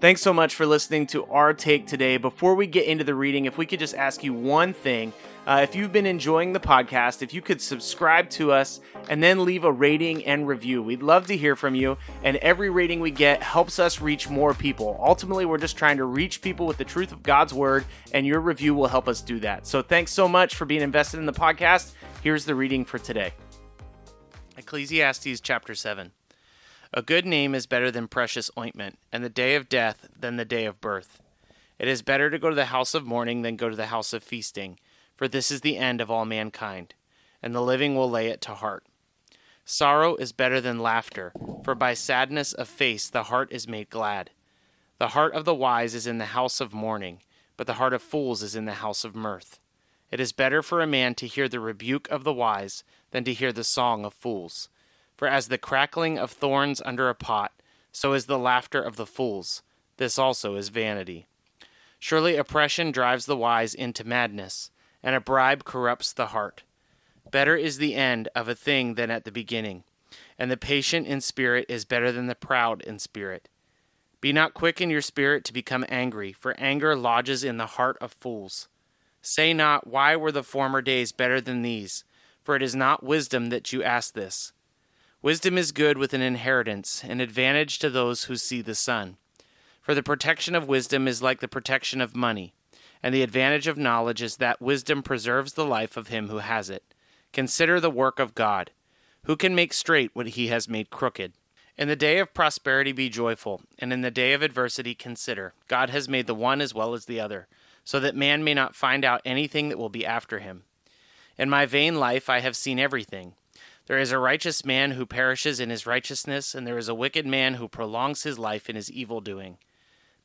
Thanks 0.00 0.22
so 0.22 0.32
much 0.32 0.54
for 0.54 0.64
listening 0.64 1.06
to 1.08 1.26
our 1.26 1.52
take 1.52 1.86
today. 1.86 2.16
Before 2.16 2.54
we 2.54 2.66
get 2.66 2.86
into 2.86 3.04
the 3.04 3.14
reading, 3.14 3.44
if 3.44 3.58
we 3.58 3.66
could 3.66 3.78
just 3.78 3.94
ask 3.94 4.24
you 4.24 4.32
one 4.32 4.72
thing. 4.72 5.12
Uh, 5.46 5.60
if 5.62 5.74
you've 5.74 5.92
been 5.92 6.06
enjoying 6.06 6.54
the 6.54 6.60
podcast, 6.60 7.20
if 7.20 7.34
you 7.34 7.42
could 7.42 7.60
subscribe 7.60 8.30
to 8.30 8.50
us 8.50 8.80
and 9.10 9.22
then 9.22 9.44
leave 9.44 9.64
a 9.64 9.72
rating 9.72 10.24
and 10.24 10.48
review, 10.48 10.82
we'd 10.82 11.02
love 11.02 11.26
to 11.26 11.36
hear 11.36 11.54
from 11.54 11.74
you. 11.74 11.98
And 12.24 12.38
every 12.38 12.70
rating 12.70 13.00
we 13.00 13.10
get 13.10 13.42
helps 13.42 13.78
us 13.78 14.00
reach 14.00 14.30
more 14.30 14.54
people. 14.54 14.98
Ultimately, 15.02 15.44
we're 15.44 15.58
just 15.58 15.76
trying 15.76 15.98
to 15.98 16.06
reach 16.06 16.40
people 16.40 16.66
with 16.66 16.78
the 16.78 16.84
truth 16.84 17.12
of 17.12 17.22
God's 17.22 17.52
word, 17.52 17.84
and 18.12 18.26
your 18.26 18.40
review 18.40 18.74
will 18.74 18.88
help 18.88 19.06
us 19.06 19.20
do 19.20 19.38
that. 19.40 19.66
So 19.66 19.82
thanks 19.82 20.12
so 20.12 20.26
much 20.26 20.54
for 20.54 20.64
being 20.64 20.80
invested 20.80 21.20
in 21.20 21.26
the 21.26 21.32
podcast. 21.32 21.92
Here's 22.22 22.46
the 22.46 22.54
reading 22.54 22.86
for 22.86 22.98
today 22.98 23.34
Ecclesiastes 24.56 25.40
chapter 25.42 25.74
7. 25.74 26.12
A 26.92 27.02
good 27.02 27.24
name 27.24 27.54
is 27.54 27.66
better 27.66 27.92
than 27.92 28.08
precious 28.08 28.50
ointment, 28.58 28.98
and 29.12 29.22
the 29.22 29.28
day 29.28 29.54
of 29.54 29.68
death 29.68 30.08
than 30.18 30.36
the 30.36 30.44
day 30.44 30.64
of 30.64 30.80
birth. 30.80 31.22
It 31.78 31.86
is 31.86 32.02
better 32.02 32.30
to 32.30 32.38
go 32.38 32.48
to 32.48 32.56
the 32.56 32.64
house 32.66 32.94
of 32.94 33.06
mourning 33.06 33.42
than 33.42 33.54
go 33.54 33.68
to 33.68 33.76
the 33.76 33.86
house 33.86 34.12
of 34.12 34.24
feasting, 34.24 34.76
for 35.14 35.28
this 35.28 35.52
is 35.52 35.60
the 35.60 35.76
end 35.76 36.00
of 36.00 36.10
all 36.10 36.24
mankind, 36.24 36.94
and 37.40 37.54
the 37.54 37.62
living 37.62 37.94
will 37.94 38.10
lay 38.10 38.26
it 38.26 38.40
to 38.40 38.54
heart. 38.54 38.84
Sorrow 39.64 40.16
is 40.16 40.32
better 40.32 40.60
than 40.60 40.80
laughter, 40.80 41.32
for 41.62 41.76
by 41.76 41.94
sadness 41.94 42.52
of 42.52 42.66
face 42.66 43.08
the 43.08 43.24
heart 43.24 43.52
is 43.52 43.68
made 43.68 43.88
glad. 43.88 44.30
The 44.98 45.08
heart 45.08 45.32
of 45.34 45.44
the 45.44 45.54
wise 45.54 45.94
is 45.94 46.08
in 46.08 46.18
the 46.18 46.26
house 46.26 46.60
of 46.60 46.74
mourning, 46.74 47.20
but 47.56 47.68
the 47.68 47.74
heart 47.74 47.94
of 47.94 48.02
fools 48.02 48.42
is 48.42 48.56
in 48.56 48.64
the 48.64 48.74
house 48.74 49.04
of 49.04 49.14
mirth. 49.14 49.60
It 50.10 50.18
is 50.18 50.32
better 50.32 50.60
for 50.60 50.80
a 50.80 50.88
man 50.88 51.14
to 51.14 51.28
hear 51.28 51.48
the 51.48 51.60
rebuke 51.60 52.08
of 52.10 52.24
the 52.24 52.32
wise 52.32 52.82
than 53.12 53.22
to 53.24 53.32
hear 53.32 53.52
the 53.52 53.62
song 53.62 54.04
of 54.04 54.12
fools. 54.12 54.68
For 55.20 55.28
as 55.28 55.48
the 55.48 55.58
crackling 55.58 56.18
of 56.18 56.30
thorns 56.30 56.80
under 56.82 57.10
a 57.10 57.14
pot, 57.14 57.52
so 57.92 58.14
is 58.14 58.24
the 58.24 58.38
laughter 58.38 58.80
of 58.80 58.96
the 58.96 59.04
fools. 59.04 59.62
This 59.98 60.18
also 60.18 60.54
is 60.54 60.70
vanity. 60.70 61.26
Surely 61.98 62.36
oppression 62.36 62.90
drives 62.90 63.26
the 63.26 63.36
wise 63.36 63.74
into 63.74 64.02
madness, 64.02 64.70
and 65.02 65.14
a 65.14 65.20
bribe 65.20 65.64
corrupts 65.64 66.14
the 66.14 66.28
heart. 66.28 66.62
Better 67.30 67.54
is 67.54 67.76
the 67.76 67.96
end 67.96 68.30
of 68.34 68.48
a 68.48 68.54
thing 68.54 68.94
than 68.94 69.10
at 69.10 69.26
the 69.26 69.30
beginning, 69.30 69.84
and 70.38 70.50
the 70.50 70.56
patient 70.56 71.06
in 71.06 71.20
spirit 71.20 71.66
is 71.68 71.84
better 71.84 72.10
than 72.10 72.26
the 72.26 72.34
proud 72.34 72.80
in 72.80 72.98
spirit. 72.98 73.50
Be 74.22 74.32
not 74.32 74.54
quick 74.54 74.80
in 74.80 74.88
your 74.88 75.02
spirit 75.02 75.44
to 75.44 75.52
become 75.52 75.84
angry, 75.90 76.32
for 76.32 76.58
anger 76.58 76.96
lodges 76.96 77.44
in 77.44 77.58
the 77.58 77.66
heart 77.76 77.98
of 78.00 78.10
fools. 78.10 78.68
Say 79.20 79.52
not, 79.52 79.86
Why 79.86 80.16
were 80.16 80.32
the 80.32 80.42
former 80.42 80.80
days 80.80 81.12
better 81.12 81.42
than 81.42 81.60
these? 81.60 82.04
For 82.40 82.56
it 82.56 82.62
is 82.62 82.74
not 82.74 83.04
wisdom 83.04 83.50
that 83.50 83.70
you 83.70 83.82
ask 83.82 84.14
this. 84.14 84.54
Wisdom 85.22 85.58
is 85.58 85.70
good 85.70 85.98
with 85.98 86.14
an 86.14 86.22
inheritance, 86.22 87.04
an 87.04 87.20
advantage 87.20 87.78
to 87.78 87.90
those 87.90 88.24
who 88.24 88.36
see 88.36 88.62
the 88.62 88.74
sun. 88.74 89.18
For 89.82 89.94
the 89.94 90.02
protection 90.02 90.54
of 90.54 90.66
wisdom 90.66 91.06
is 91.06 91.22
like 91.22 91.40
the 91.40 91.48
protection 91.48 92.00
of 92.00 92.16
money, 92.16 92.54
and 93.02 93.14
the 93.14 93.22
advantage 93.22 93.66
of 93.66 93.76
knowledge 93.76 94.22
is 94.22 94.36
that 94.36 94.62
wisdom 94.62 95.02
preserves 95.02 95.52
the 95.52 95.66
life 95.66 95.98
of 95.98 96.08
him 96.08 96.28
who 96.28 96.38
has 96.38 96.70
it. 96.70 96.94
Consider 97.34 97.78
the 97.78 97.90
work 97.90 98.18
of 98.18 98.34
God. 98.34 98.70
Who 99.24 99.36
can 99.36 99.54
make 99.54 99.74
straight 99.74 100.10
what 100.14 100.28
he 100.28 100.46
has 100.46 100.70
made 100.70 100.88
crooked? 100.88 101.34
In 101.76 101.88
the 101.88 101.96
day 101.96 102.18
of 102.18 102.32
prosperity 102.32 102.92
be 102.92 103.10
joyful, 103.10 103.60
and 103.78 103.92
in 103.92 104.00
the 104.00 104.10
day 104.10 104.32
of 104.32 104.40
adversity 104.40 104.94
consider. 104.94 105.52
God 105.68 105.90
has 105.90 106.08
made 106.08 106.28
the 106.28 106.34
one 106.34 106.62
as 106.62 106.74
well 106.74 106.94
as 106.94 107.04
the 107.04 107.20
other, 107.20 107.46
so 107.84 108.00
that 108.00 108.16
man 108.16 108.42
may 108.42 108.54
not 108.54 108.74
find 108.74 109.04
out 109.04 109.20
anything 109.26 109.68
that 109.68 109.78
will 109.78 109.90
be 109.90 110.06
after 110.06 110.38
him. 110.38 110.64
In 111.36 111.50
my 111.50 111.66
vain 111.66 112.00
life 112.00 112.30
I 112.30 112.40
have 112.40 112.56
seen 112.56 112.78
everything. 112.78 113.34
There 113.86 113.98
is 113.98 114.12
a 114.12 114.18
righteous 114.18 114.64
man 114.64 114.92
who 114.92 115.06
perishes 115.06 115.58
in 115.58 115.70
his 115.70 115.86
righteousness, 115.86 116.54
and 116.54 116.66
there 116.66 116.78
is 116.78 116.88
a 116.88 116.94
wicked 116.94 117.26
man 117.26 117.54
who 117.54 117.68
prolongs 117.68 118.22
his 118.22 118.38
life 118.38 118.70
in 118.70 118.76
his 118.76 118.90
evil 118.90 119.20
doing. 119.20 119.58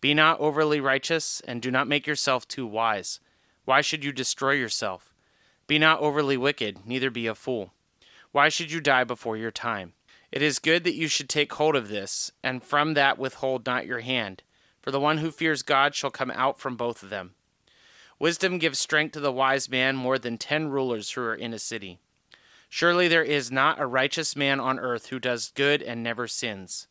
Be 0.01 0.13
not 0.13 0.39
overly 0.39 0.79
righteous, 0.79 1.41
and 1.47 1.61
do 1.61 1.71
not 1.71 1.87
make 1.87 2.05
yourself 2.05 2.47
too 2.47 2.67
wise. 2.67 3.19
Why 3.63 3.81
should 3.81 4.03
you 4.03 4.11
destroy 4.11 4.51
yourself? 4.51 5.13
Be 5.67 5.79
not 5.79 5.99
overly 5.99 6.37
wicked, 6.37 6.85
neither 6.85 7.09
be 7.09 7.25
a 7.25 7.33
fool. 7.33 7.73
Why 8.31 8.49
should 8.49 8.71
you 8.71 8.81
die 8.81 9.03
before 9.03 9.37
your 9.37 9.51
time? 9.51 9.93
It 10.31 10.41
is 10.41 10.59
good 10.59 10.83
that 10.83 10.95
you 10.95 11.07
should 11.07 11.29
take 11.29 11.53
hold 11.53 11.75
of 11.75 11.87
this, 11.87 12.31
and 12.43 12.63
from 12.63 12.93
that 12.93 13.17
withhold 13.17 13.65
not 13.65 13.87
your 13.87 14.01
hand, 14.01 14.43
for 14.81 14.91
the 14.91 14.99
one 14.99 15.19
who 15.19 15.31
fears 15.31 15.63
God 15.63 15.95
shall 15.95 16.11
come 16.11 16.29
out 16.31 16.59
from 16.59 16.75
both 16.75 17.01
of 17.01 17.09
them. 17.09 17.33
Wisdom 18.19 18.59
gives 18.59 18.77
strength 18.77 19.13
to 19.13 19.19
the 19.19 19.31
wise 19.31 19.69
man 19.69 19.95
more 19.95 20.19
than 20.19 20.37
ten 20.37 20.67
rulers 20.67 21.11
who 21.11 21.21
are 21.21 21.33
in 21.33 21.53
a 21.53 21.59
city. 21.59 21.99
Surely 22.75 23.07
there 23.07 23.23
is 23.23 23.53
not 23.53 23.79
a 23.79 23.85
righteous 23.85 24.35
man 24.35 24.59
on 24.59 24.79
earth 24.79 25.05
who 25.05 25.17
does 25.17 25.53
good 25.55 25.81
and 25.81 26.03
never 26.03 26.27
sins. 26.27 26.87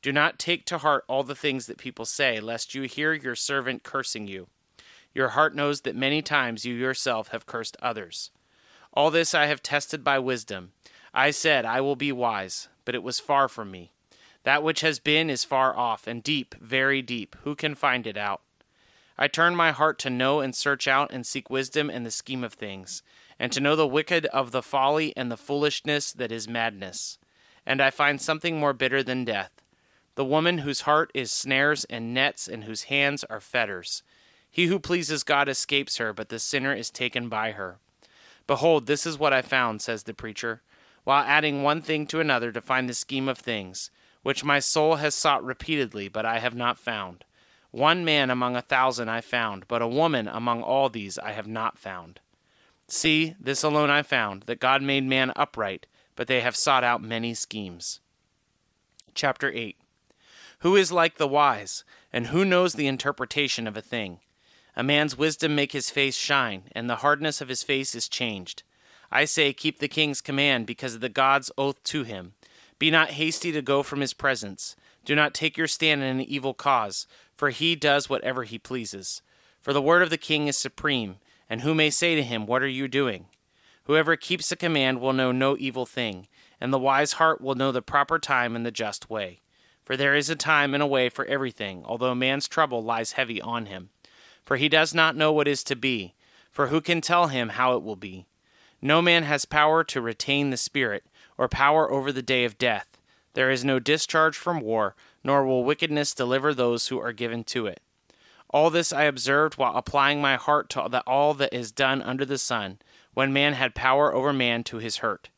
Do 0.00 0.12
not 0.12 0.38
take 0.38 0.64
to 0.66 0.78
heart 0.78 1.02
all 1.08 1.24
the 1.24 1.34
things 1.34 1.66
that 1.66 1.76
people 1.76 2.04
say, 2.04 2.38
lest 2.38 2.72
you 2.72 2.82
hear 2.82 3.12
your 3.12 3.34
servant 3.34 3.82
cursing 3.82 4.28
you. 4.28 4.46
Your 5.12 5.30
heart 5.30 5.52
knows 5.52 5.80
that 5.80 5.96
many 5.96 6.22
times 6.22 6.64
you 6.64 6.72
yourself 6.72 7.30
have 7.30 7.46
cursed 7.46 7.76
others. 7.82 8.30
All 8.92 9.10
this 9.10 9.34
I 9.34 9.46
have 9.46 9.60
tested 9.60 10.04
by 10.04 10.20
wisdom. 10.20 10.70
I 11.12 11.32
said, 11.32 11.64
I 11.64 11.80
will 11.80 11.96
be 11.96 12.12
wise 12.12 12.68
but 12.84 12.94
it 12.94 13.02
was 13.02 13.18
far 13.18 13.48
from 13.48 13.72
me. 13.72 13.90
That 14.44 14.62
which 14.62 14.82
has 14.82 15.00
been 15.00 15.30
is 15.30 15.42
far 15.42 15.76
off, 15.76 16.06
and 16.06 16.22
deep, 16.22 16.54
very 16.60 17.02
deep. 17.02 17.34
Who 17.42 17.56
can 17.56 17.74
find 17.74 18.06
it 18.06 18.16
out? 18.16 18.42
I 19.18 19.26
turn 19.26 19.56
my 19.56 19.72
heart 19.72 19.98
to 20.00 20.10
know 20.10 20.38
and 20.38 20.54
search 20.54 20.86
out 20.86 21.12
and 21.12 21.26
seek 21.26 21.50
wisdom 21.50 21.90
and 21.90 22.06
the 22.06 22.12
scheme 22.12 22.44
of 22.44 22.52
things, 22.52 23.02
and 23.38 23.52
to 23.52 23.60
know 23.60 23.76
the 23.76 23.86
wicked 23.86 24.26
of 24.26 24.50
the 24.50 24.62
folly 24.62 25.12
and 25.16 25.30
the 25.30 25.36
foolishness 25.36 26.12
that 26.12 26.32
is 26.32 26.48
madness. 26.48 27.18
And 27.66 27.80
I 27.80 27.90
find 27.90 28.20
something 28.20 28.58
more 28.58 28.72
bitter 28.72 29.02
than 29.02 29.24
death 29.24 29.50
the 30.16 30.24
woman 30.24 30.58
whose 30.58 30.82
heart 30.82 31.10
is 31.12 31.32
snares 31.32 31.84
and 31.86 32.14
nets, 32.14 32.46
and 32.46 32.62
whose 32.62 32.84
hands 32.84 33.24
are 33.24 33.40
fetters. 33.40 34.04
He 34.48 34.66
who 34.66 34.78
pleases 34.78 35.24
God 35.24 35.48
escapes 35.48 35.96
her, 35.96 36.12
but 36.12 36.28
the 36.28 36.38
sinner 36.38 36.72
is 36.72 36.88
taken 36.88 37.28
by 37.28 37.50
her. 37.50 37.78
Behold, 38.46 38.86
this 38.86 39.06
is 39.06 39.18
what 39.18 39.32
I 39.32 39.42
found, 39.42 39.82
says 39.82 40.04
the 40.04 40.14
preacher 40.14 40.62
while 41.04 41.22
adding 41.22 41.62
one 41.62 41.82
thing 41.82 42.06
to 42.08 42.20
another 42.20 42.50
to 42.50 42.60
find 42.60 42.88
the 42.88 42.94
scheme 42.94 43.28
of 43.28 43.38
things, 43.38 43.90
which 44.22 44.44
my 44.44 44.58
soul 44.58 44.96
has 44.96 45.14
sought 45.14 45.44
repeatedly, 45.44 46.08
but 46.08 46.24
I 46.24 46.38
have 46.38 46.54
not 46.54 46.78
found. 46.78 47.24
One 47.70 48.04
man 48.04 48.30
among 48.30 48.56
a 48.56 48.62
thousand 48.62 49.10
I 49.10 49.20
found, 49.20 49.68
but 49.68 49.82
a 49.82 49.88
woman 49.88 50.26
among 50.28 50.62
all 50.62 50.88
these 50.88 51.18
I 51.18 51.32
have 51.32 51.46
not 51.46 51.78
found. 51.78 52.20
See, 52.88 53.34
this 53.40 53.62
alone 53.62 53.90
I 53.90 54.02
found, 54.02 54.42
that 54.42 54.60
God 54.60 54.82
made 54.82 55.04
man 55.04 55.32
upright, 55.36 55.86
but 56.16 56.26
they 56.26 56.40
have 56.40 56.56
sought 56.56 56.84
out 56.84 57.02
many 57.02 57.34
schemes. 57.34 58.00
Chapter 59.14 59.50
8 59.52 59.76
Who 60.60 60.76
is 60.76 60.92
like 60.92 61.16
the 61.16 61.28
wise, 61.28 61.84
and 62.12 62.28
who 62.28 62.44
knows 62.44 62.74
the 62.74 62.86
interpretation 62.86 63.66
of 63.66 63.76
a 63.76 63.82
thing? 63.82 64.20
A 64.76 64.82
man's 64.82 65.16
wisdom 65.16 65.54
make 65.54 65.72
his 65.72 65.90
face 65.90 66.16
shine, 66.16 66.64
and 66.72 66.90
the 66.90 66.96
hardness 66.96 67.40
of 67.40 67.48
his 67.48 67.62
face 67.62 67.94
is 67.94 68.08
changed. 68.08 68.64
I 69.10 69.24
say, 69.24 69.52
keep 69.52 69.78
the 69.78 69.88
king's 69.88 70.20
command 70.20 70.66
because 70.66 70.96
of 70.96 71.00
the 71.00 71.08
God's 71.08 71.52
oath 71.56 71.82
to 71.84 72.02
him. 72.02 72.34
Be 72.80 72.90
not 72.90 73.10
hasty 73.10 73.52
to 73.52 73.62
go 73.62 73.84
from 73.84 74.00
his 74.00 74.12
presence. 74.12 74.74
Do 75.04 75.14
not 75.14 75.34
take 75.34 75.56
your 75.56 75.68
stand 75.68 76.02
in 76.02 76.18
an 76.18 76.22
evil 76.22 76.54
cause, 76.54 77.06
for 77.34 77.50
he 77.50 77.76
does 77.76 78.10
whatever 78.10 78.42
he 78.42 78.58
pleases. 78.58 79.22
For 79.60 79.72
the 79.72 79.82
word 79.82 80.02
of 80.02 80.10
the 80.10 80.18
king 80.18 80.48
is 80.48 80.56
supreme, 80.56 81.16
and 81.48 81.60
who 81.60 81.74
may 81.74 81.90
say 81.90 82.14
to 82.14 82.22
him, 82.22 82.46
What 82.46 82.62
are 82.62 82.68
you 82.68 82.88
doing? 82.88 83.26
Whoever 83.84 84.16
keeps 84.16 84.48
the 84.48 84.56
command 84.56 85.00
will 85.00 85.12
know 85.12 85.30
no 85.30 85.56
evil 85.58 85.84
thing, 85.84 86.26
and 86.60 86.72
the 86.72 86.78
wise 86.78 87.14
heart 87.14 87.40
will 87.40 87.54
know 87.54 87.70
the 87.70 87.82
proper 87.82 88.18
time 88.18 88.56
and 88.56 88.64
the 88.64 88.70
just 88.70 89.10
way. 89.10 89.40
For 89.84 89.96
there 89.96 90.14
is 90.14 90.30
a 90.30 90.36
time 90.36 90.72
and 90.72 90.82
a 90.82 90.86
way 90.86 91.10
for 91.10 91.26
everything, 91.26 91.82
although 91.84 92.14
man's 92.14 92.48
trouble 92.48 92.82
lies 92.82 93.12
heavy 93.12 93.40
on 93.42 93.66
him. 93.66 93.90
For 94.44 94.56
he 94.56 94.68
does 94.68 94.94
not 94.94 95.16
know 95.16 95.32
what 95.32 95.48
is 95.48 95.62
to 95.64 95.76
be, 95.76 96.14
for 96.50 96.68
who 96.68 96.80
can 96.80 97.00
tell 97.00 97.28
him 97.28 97.50
how 97.50 97.76
it 97.76 97.82
will 97.82 97.96
be? 97.96 98.26
No 98.80 99.02
man 99.02 99.24
has 99.24 99.44
power 99.44 99.84
to 99.84 100.00
retain 100.00 100.50
the 100.50 100.56
Spirit, 100.56 101.04
or 101.36 101.48
power 101.48 101.90
over 101.90 102.12
the 102.12 102.22
day 102.22 102.44
of 102.44 102.58
death. 102.58 102.86
There 103.34 103.50
is 103.50 103.64
no 103.64 103.78
discharge 103.78 104.36
from 104.36 104.60
war, 104.60 104.94
nor 105.22 105.44
will 105.44 105.64
wickedness 105.64 106.14
deliver 106.14 106.54
those 106.54 106.88
who 106.88 106.98
are 106.98 107.12
given 107.12 107.44
to 107.44 107.66
it. 107.66 107.80
All 108.50 108.70
this 108.70 108.92
I 108.92 109.04
observed 109.04 109.56
while 109.56 109.76
applying 109.76 110.20
my 110.20 110.36
heart 110.36 110.68
to 110.70 111.02
all 111.06 111.34
that 111.34 111.52
is 111.52 111.72
done 111.72 112.02
under 112.02 112.24
the 112.24 112.38
sun, 112.38 112.78
when 113.12 113.32
man 113.32 113.54
had 113.54 113.74
power 113.74 114.14
over 114.14 114.32
man 114.32 114.64
to 114.64 114.78
his 114.78 114.98
hurt. 114.98 115.28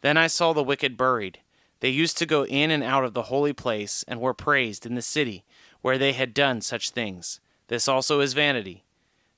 Then 0.00 0.16
I 0.16 0.26
saw 0.26 0.52
the 0.52 0.64
wicked 0.64 0.96
buried. 0.96 1.40
They 1.80 1.90
used 1.90 2.16
to 2.18 2.26
go 2.26 2.44
in 2.46 2.70
and 2.70 2.82
out 2.82 3.04
of 3.04 3.14
the 3.14 3.24
holy 3.24 3.52
place, 3.52 4.04
and 4.08 4.20
were 4.20 4.34
praised 4.34 4.86
in 4.86 4.94
the 4.94 5.02
city 5.02 5.44
where 5.80 5.98
they 5.98 6.12
had 6.12 6.32
done 6.32 6.60
such 6.60 6.90
things. 6.90 7.40
This 7.68 7.88
also 7.88 8.20
is 8.20 8.32
vanity 8.32 8.84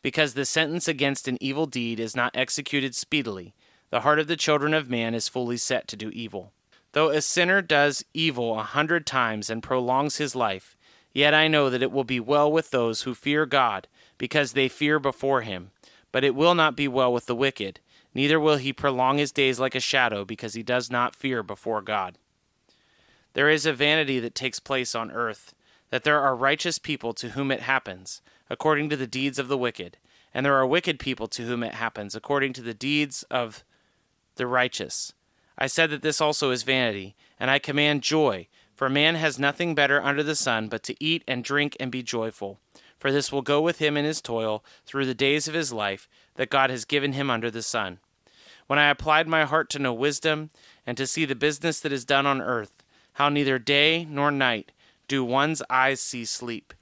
because 0.03 0.35
the 0.35 0.45
sentence 0.45 0.87
against 0.87 1.27
an 1.27 1.39
evil 1.41 1.65
deed 1.65 1.99
is 1.99 2.15
not 2.15 2.37
executed 2.37 2.95
speedily. 2.95 3.55
The 3.89 4.01
heart 4.01 4.19
of 4.19 4.27
the 4.27 4.37
children 4.37 4.75
of 4.75 4.91
man 4.91 5.15
is 5.15 5.29
fully 5.29 5.57
set 5.57 5.89
to 5.89 5.97
do 5.97 6.11
evil. 6.11 6.53
Though 6.93 7.09
a 7.09 7.23
sinner 7.23 7.63
does 7.63 8.05
evil 8.13 8.59
a 8.59 8.63
hundred 8.63 9.07
times 9.07 9.49
and 9.49 9.63
prolongs 9.63 10.19
his 10.19 10.37
life, 10.37 10.74
yet 11.15 11.33
I 11.33 11.49
know 11.49 11.71
that 11.71 11.83
it 11.83 11.91
will 11.91 12.05
be 12.05 12.21
well 12.21 12.53
with 12.53 12.71
those 12.71 13.03
who 13.03 13.15
fear 13.15 13.47
God, 13.47 13.89
because 14.19 14.53
they 14.53 14.69
fear 14.69 14.99
before 14.99 15.41
him. 15.41 15.71
But 16.13 16.25
it 16.25 16.35
will 16.35 16.55
not 16.55 16.77
be 16.77 16.87
well 16.87 17.13
with 17.13 17.25
the 17.25 17.35
wicked, 17.35 17.81
neither 18.15 18.39
will 18.39 18.57
he 18.57 18.73
prolong 18.73 19.17
his 19.17 19.33
days 19.33 19.59
like 19.59 19.75
a 19.75 19.81
shadow, 19.81 20.27
because 20.27 20.53
he 20.53 20.63
does 20.63 20.91
not 20.91 21.17
fear 21.17 21.43
before 21.43 21.81
God. 21.81 22.19
There 23.33 23.49
is 23.49 23.65
a 23.65 23.73
vanity 23.73 24.21
that 24.21 24.35
takes 24.35 24.61
place 24.61 24.95
on 24.95 25.11
earth, 25.11 25.55
that 25.91 26.05
there 26.05 26.21
are 26.21 26.37
righteous 26.37 26.79
people 26.79 27.15
to 27.15 27.31
whom 27.31 27.51
it 27.51 27.61
happens 27.61 28.21
according 28.51 28.91
to 28.91 28.97
the 28.97 29.07
deeds 29.07 29.39
of 29.39 29.49
the 29.49 29.59
wicked, 29.59 29.97
and 30.33 30.45
there 30.45 30.57
are 30.57 30.67
wicked 30.67 30.99
people 30.99 31.27
to 31.29 31.45
whom 31.45 31.63
it 31.63 31.75
happens, 31.75 32.15
according 32.15 32.53
to 32.53 32.63
the 32.63 32.75
deeds 32.75 33.25
of 33.31 33.65
the 34.37 34.47
righteous. 34.47 35.13
I 35.57 35.67
said 35.67 35.91
that 35.91 36.03
this 36.03 36.21
also 36.21 36.51
is 36.51 36.63
vanity, 36.63 37.17
and 37.39 37.51
I 37.51 37.59
command 37.59 38.03
joy, 38.03 38.49
for 38.75 38.89
man 38.89 39.15
has 39.15 39.39
nothing 39.39 39.75
better 39.75 40.03
under 40.03 40.23
the 40.23 40.35
sun 40.35 40.69
but 40.69 40.83
to 40.85 40.97
eat 41.03 41.23
and 41.27 41.45
drink 41.45 41.77
and 41.79 41.91
be 41.91 42.03
joyful. 42.03 42.59
For 42.99 43.13
this 43.13 43.31
will 43.31 43.43
go 43.43 43.61
with 43.61 43.79
him 43.79 43.97
in 43.97 44.05
his 44.05 44.21
toil 44.21 44.65
through 44.87 45.07
the 45.07 45.15
days 45.15 45.47
of 45.47 45.55
his 45.55 45.73
life 45.73 46.09
that 46.37 46.51
God 46.51 46.71
has 46.71 46.85
given 46.85 47.13
him 47.13 47.31
under 47.31 47.51
the 47.51 47.63
sun. 47.63 47.99
When 48.67 48.79
I 48.79 48.89
applied 48.89 49.29
my 49.29 49.45
heart 49.45 49.69
to 49.71 49.79
know 49.79 49.93
wisdom, 49.93 50.51
and 50.87 50.97
to 50.97 51.07
see 51.07 51.25
the 51.25 51.35
business 51.35 51.81
that 51.81 51.93
is 51.93 52.05
done 52.05 52.27
on 52.27 52.41
earth, 52.41 52.83
how 53.15 53.29
neither 53.29 53.59
day 53.59 54.07
nor 54.09 54.31
night 54.31 54.73
do 55.09 55.25
one's 55.25 55.63
eyes 55.71 56.01
see 56.01 56.25
sleep. 56.25 56.73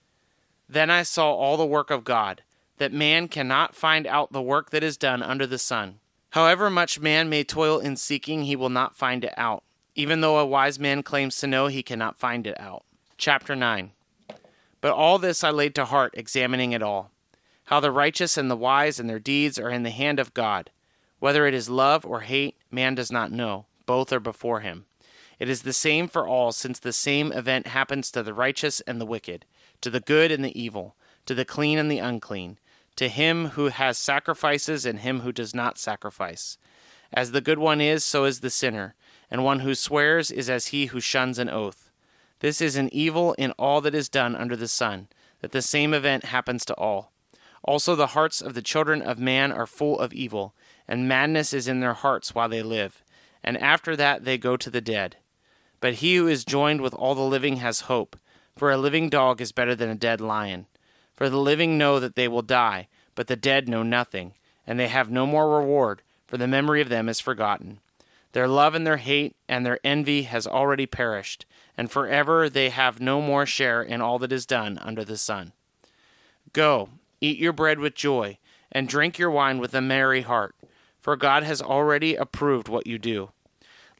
Then 0.69 0.91
I 0.91 1.03
saw 1.03 1.33
all 1.33 1.57
the 1.57 1.67
work 1.67 1.91
of 1.91 2.05
God, 2.05 2.43
that 2.79 2.93
man 2.93 3.29
cannot 3.29 3.75
find 3.75 4.07
out 4.07 4.33
the 4.33 4.43
work 4.43 4.71
that 4.71 4.83
is 4.83 4.97
done 4.97 5.23
under 5.23 5.47
the 5.47 5.59
sun. 5.59 5.99
However 6.31 6.71
much 6.71 7.01
man 7.01 7.29
may 7.29 7.45
toil 7.45 7.79
in 7.79 7.97
seeking, 7.97 8.45
he 8.45 8.57
will 8.57 8.71
not 8.71 8.97
find 8.97 9.25
it 9.25 9.35
out. 9.37 9.65
Even 9.95 10.21
though 10.21 10.39
a 10.39 10.47
wise 10.47 10.79
man 10.79 11.03
claims 11.03 11.37
to 11.39 11.47
know, 11.47 11.67
he 11.67 11.83
cannot 11.83 12.19
find 12.19 12.47
it 12.47 12.59
out. 12.59 12.85
Chapter 13.19 13.55
9 13.55 13.91
But 14.81 14.93
all 14.93 15.19
this 15.19 15.45
I 15.45 15.51
laid 15.51 15.75
to 15.75 15.85
heart, 15.85 16.15
examining 16.17 16.73
it 16.73 16.83
all. 16.83 17.11
how 17.67 17.79
the 17.81 17.91
righteous 17.91 18.37
and 18.37 18.51
the 18.51 18.57
wise 18.57 18.99
and 18.99 19.09
their 19.09 19.19
deeds 19.19 19.59
are 19.59 19.71
in 19.71 19.83
the 19.83 19.91
hand 19.91 20.19
of 20.19 20.35
God. 20.35 20.71
Whether 21.21 21.47
it 21.47 21.55
is 21.55 21.71
love 21.71 22.05
or 22.05 22.21
hate, 22.21 22.57
man 22.71 22.95
does 22.95 23.13
not 23.13 23.31
know. 23.31 23.67
Both 23.87 24.13
are 24.13 24.21
before 24.21 24.61
him. 24.61 24.87
It 25.39 25.49
is 25.49 25.63
the 25.63 25.73
same 25.73 26.09
for 26.09 26.27
all, 26.27 26.53
since 26.53 26.79
the 26.79 26.93
same 26.93 27.33
event 27.33 27.69
happens 27.69 28.11
to 28.11 28.23
the 28.23 28.35
righteous 28.35 28.81
and 28.83 29.01
the 29.01 29.07
wicked, 29.07 29.45
to 29.81 29.91
the 29.91 30.01
good 30.01 30.31
and 30.31 30.45
the 30.45 30.61
evil, 30.61 30.97
to 31.27 31.35
the 31.35 31.45
clean 31.45 31.79
and 31.79 31.91
the 31.91 31.99
unclean, 31.99 32.59
to 32.97 33.09
him 33.09 33.51
who 33.51 33.69
has 33.69 33.99
sacrifices 33.99 34.85
and 34.85 35.01
him 35.01 35.21
who 35.21 35.33
does 35.33 35.55
not 35.55 35.79
sacrifice. 35.79 36.59
As 37.13 37.33
the 37.33 37.41
good 37.41 37.59
one 37.59 37.81
is, 37.81 38.05
so 38.05 38.25
is 38.25 38.41
the 38.41 38.51
sinner, 38.51 38.95
and 39.33 39.43
one 39.43 39.61
who 39.61 39.75
swears 39.75 40.31
is 40.31 40.51
as 40.51 40.67
he 40.67 40.87
who 40.87 41.01
shuns 41.01 41.39
an 41.39 41.49
oath. 41.49 41.91
This 42.41 42.61
is 42.61 42.77
an 42.77 42.93
evil 42.93 43.33
in 43.39 43.53
all 43.53 43.81
that 43.81 43.95
is 43.95 44.11
done 44.11 44.37
under 44.37 44.55
the 44.55 44.69
sun, 44.69 45.09
that 45.41 45.53
the 45.53 45.63
same 45.63 45.95
event 45.95 46.27
happens 46.27 46.67
to 46.67 46.75
all. 46.75 47.13
Also, 47.65 47.97
the 47.97 48.09
hearts 48.09 48.43
of 48.43 48.53
the 48.53 48.61
children 48.61 49.01
of 49.01 49.19
man 49.19 49.51
are 49.51 49.67
full 49.67 49.99
of 49.99 50.13
evil, 50.13 50.55
and 50.87 51.09
madness 51.09 51.55
is 51.55 51.67
in 51.67 51.81
their 51.81 51.95
hearts 51.95 52.35
while 52.35 52.51
they 52.51 52.63
live, 52.63 53.03
and 53.43 53.57
after 53.57 53.97
that 53.97 54.27
they 54.27 54.37
go 54.37 54.55
to 54.55 54.69
the 54.69 54.83
dead. 54.83 55.17
But 55.81 55.95
he 55.95 56.17
who 56.17 56.29
is 56.29 56.45
joined 56.45 56.83
with 56.83 56.93
all 56.93 57.15
the 57.15 57.23
living 57.23 57.57
has 57.57 57.83
hope, 57.83 58.19
for 58.55 58.71
a 58.71 58.77
living 58.77 59.09
dog 59.09 59.41
is 59.41 59.51
better 59.51 59.75
than 59.75 59.89
a 59.89 59.95
dead 59.95 60.21
lion. 60.21 60.67
For 61.15 61.31
the 61.31 61.41
living 61.41 61.79
know 61.79 61.99
that 62.01 62.17
they 62.17 62.29
will 62.29 62.43
die, 62.43 62.87
but 63.15 63.29
the 63.29 63.37
dead 63.37 63.67
know 63.67 63.83
nothing, 63.83 64.35
and 64.67 64.79
they 64.79 64.89
have 64.89 65.11
no 65.11 65.27
more 65.27 65.59
reward, 65.59 66.03
for 66.27 66.37
the 66.37 66.47
memory 66.47 66.83
of 66.83 66.91
them 66.91 67.09
is 67.09 67.19
forgotten. 67.19 67.81
Their 68.33 68.49
love 68.49 68.75
and 68.75 68.87
their 68.87 68.97
hate 68.97 69.37
and 69.49 69.65
their 69.65 69.79
envy 69.85 70.23
has 70.23 70.47
already 70.47 70.87
perished, 70.87 71.45
and 71.77 71.91
forever 71.91 72.49
they 72.49 72.71
have 72.71 73.01
no 73.01 73.21
more 73.21 73.47
share 73.47 73.83
in 73.83 74.01
all 74.01 74.19
that 74.19 74.33
is 74.33 74.47
done 74.47 74.79
under 74.79 75.05
the 75.05 75.19
sun. 75.19 75.53
Go, 76.53 76.89
eat 77.21 77.39
your 77.39 77.53
bread 77.53 77.79
with 77.79 77.95
joy, 77.95 78.39
and 78.71 78.89
drink 78.89 79.19
your 79.19 79.31
wine 79.31 79.59
with 79.59 79.75
a 79.75 79.81
merry 79.81 80.23
heart, 80.23 80.55
for 80.99 81.17
God 81.17 81.43
has 81.43 81.61
already 81.61 82.15
approved 82.15 82.69
what 82.69 82.87
you 82.87 82.99
do. 82.99 83.31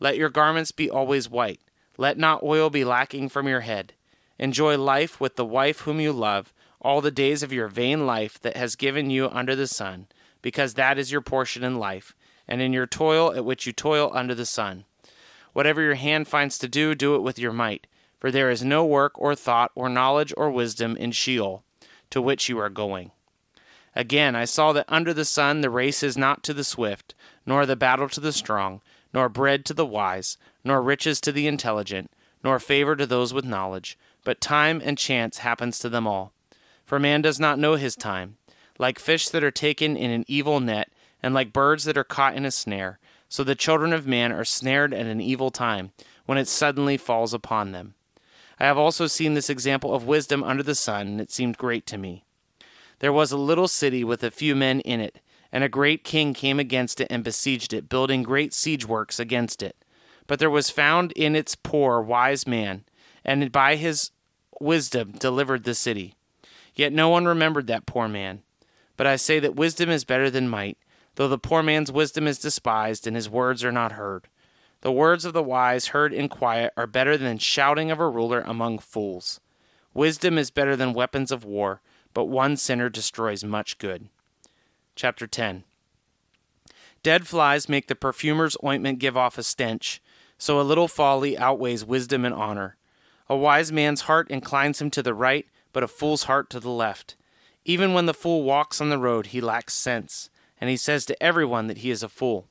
Let 0.01 0.17
your 0.17 0.31
garments 0.31 0.73
be 0.73 0.91
always 0.91 1.29
white, 1.29 1.61
let 1.99 2.17
not 2.17 2.43
oil 2.43 2.71
be 2.71 2.85
lacking 2.85 3.29
from 3.29 3.47
your 3.47 3.61
head. 3.61 3.93
Enjoy 4.39 4.79
life 4.79 5.21
with 5.21 5.37
the 5.37 5.45
wife 5.45 5.81
whom 5.81 6.01
you 6.01 6.13
love 6.13 6.53
all 6.81 7.01
the 7.01 7.11
days 7.11 7.43
of 7.43 7.53
your 7.53 7.69
vain 7.69 8.07
life 8.07 8.41
that 8.41 8.57
has 8.57 8.77
given 8.77 9.09
you 9.11 9.29
under 9.29 9.55
the 9.55 9.67
sun, 9.67 10.07
because 10.41 10.75
that 10.75 10.99
is 10.99 11.13
your 11.13 11.21
portion 11.21 11.63
in 11.63 11.77
life, 11.77 12.15
and 12.47 12.61
in 12.61 12.73
your 12.73 12.87
toil 12.87 13.33
at 13.35 13.45
which 13.45 13.67
you 13.67 13.73
toil 13.73 14.11
under 14.15 14.35
the 14.35 14.47
sun. 14.47 14.85
Whatever 15.53 15.83
your 15.83 15.95
hand 15.95 16.29
finds 16.29 16.59
to 16.59 16.69
do, 16.69 16.95
do 16.95 17.15
it 17.15 17.23
with 17.23 17.39
your 17.39 17.53
might, 17.53 17.87
for 18.19 18.31
there 18.31 18.51
is 18.51 18.65
no 18.65 18.85
work 18.85 19.13
or 19.17 19.35
thought 19.35 19.71
or 19.75 19.89
knowledge 19.89 20.33
or 20.37 20.51
wisdom 20.51 20.97
in 20.97 21.13
Sheol, 21.13 21.63
to 22.11 22.23
which 22.23 22.49
you 22.49 22.59
are 22.59 22.71
going. 22.71 23.11
Again, 23.95 24.35
I 24.35 24.47
saw 24.47 24.73
that 24.73 24.87
under 24.89 25.13
the 25.13 25.25
sun 25.25 25.61
the 25.61 25.71
race 25.71 26.03
is 26.03 26.17
not 26.17 26.43
to 26.45 26.55
the 26.55 26.65
swift, 26.65 27.15
nor 27.45 27.67
the 27.67 27.77
battle 27.77 28.09
to 28.09 28.21
the 28.21 28.33
strong, 28.33 28.81
nor 29.13 29.29
bread 29.29 29.65
to 29.67 29.75
the 29.75 29.85
wise, 29.85 30.39
nor 30.65 30.81
riches 30.81 31.21
to 31.21 31.33
the 31.33 31.47
intelligent, 31.47 32.11
nor 32.43 32.59
favor 32.59 32.97
to 32.97 33.07
those 33.07 33.35
with 33.35 33.45
knowledge, 33.45 33.99
but 34.25 34.41
time 34.41 34.81
and 34.83 34.97
chance 34.97 35.39
happens 35.39 35.79
to 35.79 35.89
them 35.89 36.07
all. 36.07 36.33
For 36.85 36.99
man 36.99 37.23
does 37.23 37.39
not 37.39 37.59
know 37.59 37.75
his 37.75 37.97
time. 37.97 38.37
Like 38.79 38.99
fish 38.99 39.29
that 39.29 39.45
are 39.45 39.51
taken 39.51 39.97
in 39.97 40.11
an 40.11 40.25
evil 40.27 40.61
net, 40.61 40.91
and 41.23 41.35
like 41.35 41.53
birds 41.53 41.85
that 41.85 41.97
are 41.97 42.05
caught 42.05 42.35
in 42.35 42.45
a 42.45 42.51
snare, 42.51 42.99
so 43.29 43.43
the 43.45 43.55
children 43.55 43.93
of 43.93 44.07
man 44.07 44.33
are 44.33 44.45
snared 44.45 44.93
at 44.93 45.07
an 45.07 45.21
evil 45.21 45.51
time, 45.51 45.93
when 46.27 46.39
it 46.39 46.49
suddenly 46.49 46.97
falls 46.97 47.33
upon 47.33 47.73
them. 47.73 47.95
I 48.61 48.67
have 48.67 48.79
also 48.79 49.07
seen 49.07 49.35
this 49.35 49.51
example 49.51 49.95
of 49.95 50.07
wisdom 50.07 50.45
under 50.45 50.63
the 50.63 50.75
sun, 50.75 51.07
and 51.07 51.21
it 51.21 51.31
seemed 51.31 51.57
great 51.57 51.87
to 51.87 51.99
me. 51.99 52.25
There 52.99 53.13
was 53.13 53.33
a 53.33 53.37
little 53.37 53.69
city 53.69 54.05
with 54.05 54.23
a 54.23 54.31
few 54.31 54.55
men 54.55 54.81
in 54.81 55.01
it, 55.01 55.19
and 55.51 55.65
a 55.65 55.69
great 55.69 56.05
king 56.05 56.35
came 56.35 56.61
against 56.61 57.01
it 57.01 57.09
and 57.11 57.25
besieged 57.25 57.73
it, 57.73 57.89
building 57.89 58.23
great 58.23 58.55
siege 58.55 58.87
works 58.87 59.19
against 59.19 59.63
it. 59.63 59.77
But 60.27 60.39
there 60.39 60.51
was 60.51 60.71
found 60.71 61.13
in 61.13 61.35
its 61.35 61.57
poor 61.57 62.01
wise 62.01 62.47
man, 62.47 62.85
and 63.25 63.51
by 63.51 63.77
his 63.77 64.11
wisdom 64.61 65.13
delivered 65.13 65.65
the 65.65 65.75
city. 65.75 66.15
Yet 66.75 66.93
no 66.93 67.09
one 67.09 67.27
remembered 67.27 67.67
that 67.67 67.87
poor 67.87 68.09
man. 68.09 68.43
But 68.97 69.07
I 69.07 69.17
say 69.17 69.41
that 69.41 69.57
wisdom 69.57 69.91
is 69.91 70.05
better 70.05 70.31
than 70.31 70.49
might, 70.49 70.79
though 71.17 71.29
the 71.29 71.39
poor 71.39 71.63
man's 71.63 71.93
wisdom 71.93 72.27
is 72.27 72.39
despised 72.39 73.07
and 73.07 73.17
his 73.17 73.29
words 73.29 73.65
are 73.65 73.73
not 73.73 73.93
heard. 73.93 74.29
The 74.83 74.93
words 74.93 75.25
of 75.25 75.33
the 75.33 75.43
wise 75.43 75.89
heard 75.89 76.13
in 76.13 76.29
quiet 76.29 76.73
are 76.77 76.87
better 76.87 77.17
than 77.17 77.39
shouting 77.39 77.91
of 77.91 78.01
a 78.01 78.09
ruler 78.09 78.41
among 78.41 78.81
fools. 78.81 79.41
Wisdom 79.95 80.39
is 80.39 80.51
better 80.51 80.75
than 80.75 80.93
weapons 80.93 81.31
of 81.31 81.45
war, 81.45 81.81
but 82.15 82.25
one 82.25 82.57
sinner 82.57 82.89
destroys 82.89 83.45
much 83.45 83.79
good. 83.79 84.09
Chapter 84.97 85.27
10 85.27 85.65
Dead 87.03 87.27
flies 87.27 87.69
make 87.69 87.89
the 87.89 87.95
perfumer's 87.95 88.57
ointment 88.65 88.99
give 88.99 89.17
off 89.17 89.39
a 89.39 89.43
stench, 89.43 90.01
so 90.39 90.61
a 90.61 90.63
little 90.63 90.89
folly 90.89 91.37
outweighs 91.37 91.85
wisdom 91.85 92.25
and 92.25 92.35
honor. 92.35 92.77
A 93.29 93.37
wise 93.37 93.71
man's 93.73 94.03
heart 94.03 94.31
inclines 94.31 94.81
him 94.81 94.91
to 94.91 95.03
the 95.03 95.15
right, 95.15 95.47
but 95.73 95.83
a 95.83 95.89
fool's 95.89 96.25
heart 96.25 96.51
to 96.51 96.61
the 96.61 96.71
left. 96.71 97.17
Even 97.65 97.95
when 97.95 98.07
the 98.07 98.15
fool 98.15 98.43
walks 98.43 98.81
on 98.81 98.91
the 98.91 98.99
road, 98.99 99.27
he 99.27 99.41
lacks 99.41 99.75
sense, 99.75 100.31
and 100.63 100.71
he 100.71 100.77
says 100.77 101.05
to 101.05 101.21
everyone 101.21 101.67
that 101.67 101.79
he 101.79 101.91
is 101.91 102.05
a 102.05 102.09
fool. 102.09 102.47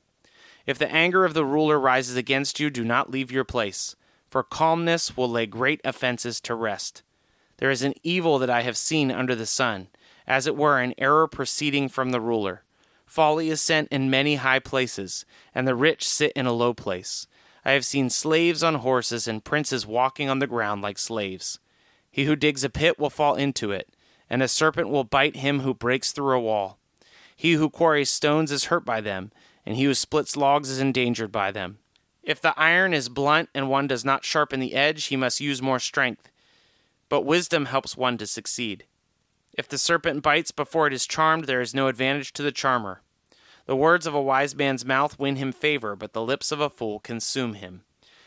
If 0.66 0.76
the 0.76 0.92
anger 0.92 1.24
of 1.24 1.32
the 1.32 1.46
ruler 1.46 1.80
rises 1.80 2.14
against 2.14 2.60
you, 2.60 2.68
do 2.68 2.84
not 2.84 3.10
leave 3.10 3.32
your 3.32 3.42
place, 3.42 3.96
for 4.28 4.42
calmness 4.42 5.16
will 5.16 5.30
lay 5.30 5.46
great 5.46 5.80
offenses 5.82 6.38
to 6.42 6.54
rest. 6.54 7.02
There 7.56 7.70
is 7.70 7.80
an 7.80 7.94
evil 8.02 8.38
that 8.38 8.50
I 8.50 8.60
have 8.62 8.76
seen 8.76 9.10
under 9.10 9.34
the 9.34 9.46
sun, 9.46 9.88
as 10.26 10.46
it 10.46 10.56
were 10.56 10.78
an 10.78 10.92
error 10.98 11.26
proceeding 11.26 11.88
from 11.88 12.10
the 12.10 12.20
ruler. 12.20 12.64
Folly 13.06 13.48
is 13.48 13.62
sent 13.62 13.88
in 13.88 14.10
many 14.10 14.34
high 14.34 14.58
places, 14.58 15.24
and 15.54 15.66
the 15.66 15.74
rich 15.74 16.06
sit 16.06 16.32
in 16.32 16.44
a 16.44 16.52
low 16.52 16.74
place. 16.74 17.26
I 17.64 17.70
have 17.70 17.86
seen 17.86 18.10
slaves 18.10 18.62
on 18.62 18.74
horses 18.74 19.26
and 19.26 19.42
princes 19.42 19.86
walking 19.86 20.28
on 20.28 20.38
the 20.38 20.46
ground 20.46 20.82
like 20.82 20.98
slaves. 20.98 21.60
He 22.10 22.26
who 22.26 22.36
digs 22.36 22.62
a 22.62 22.68
pit 22.68 22.98
will 22.98 23.08
fall 23.08 23.36
into 23.36 23.72
it, 23.72 23.88
and 24.28 24.42
a 24.42 24.48
serpent 24.48 24.90
will 24.90 25.02
bite 25.02 25.36
him 25.36 25.60
who 25.60 25.72
breaks 25.72 26.12
through 26.12 26.36
a 26.36 26.40
wall. 26.40 26.78
He 27.42 27.54
who 27.54 27.70
quarries 27.70 28.08
stones 28.08 28.52
is 28.52 28.66
hurt 28.66 28.84
by 28.84 29.00
them, 29.00 29.32
and 29.66 29.74
he 29.74 29.82
who 29.82 29.94
splits 29.94 30.36
logs 30.36 30.70
is 30.70 30.78
endangered 30.78 31.32
by 31.32 31.50
them. 31.50 31.78
If 32.22 32.40
the 32.40 32.56
iron 32.56 32.94
is 32.94 33.08
blunt 33.08 33.48
and 33.52 33.68
one 33.68 33.88
does 33.88 34.04
not 34.04 34.24
sharpen 34.24 34.60
the 34.60 34.74
edge, 34.74 35.06
he 35.06 35.16
must 35.16 35.40
use 35.40 35.60
more 35.60 35.80
strength. 35.80 36.30
But 37.08 37.22
wisdom 37.22 37.64
helps 37.64 37.96
one 37.96 38.16
to 38.18 38.28
succeed. 38.28 38.84
If 39.58 39.66
the 39.66 39.76
serpent 39.76 40.22
bites 40.22 40.52
before 40.52 40.86
it 40.86 40.92
is 40.92 41.04
charmed, 41.04 41.46
there 41.46 41.60
is 41.60 41.74
no 41.74 41.88
advantage 41.88 42.32
to 42.34 42.44
the 42.44 42.52
charmer. 42.52 43.02
The 43.66 43.74
words 43.74 44.06
of 44.06 44.14
a 44.14 44.22
wise 44.22 44.54
man's 44.54 44.84
mouth 44.84 45.18
win 45.18 45.34
him 45.34 45.50
favor, 45.50 45.96
but 45.96 46.12
the 46.12 46.22
lips 46.22 46.52
of 46.52 46.60
a 46.60 46.70
fool 46.70 47.00
consume 47.00 47.54
him. 47.54 47.82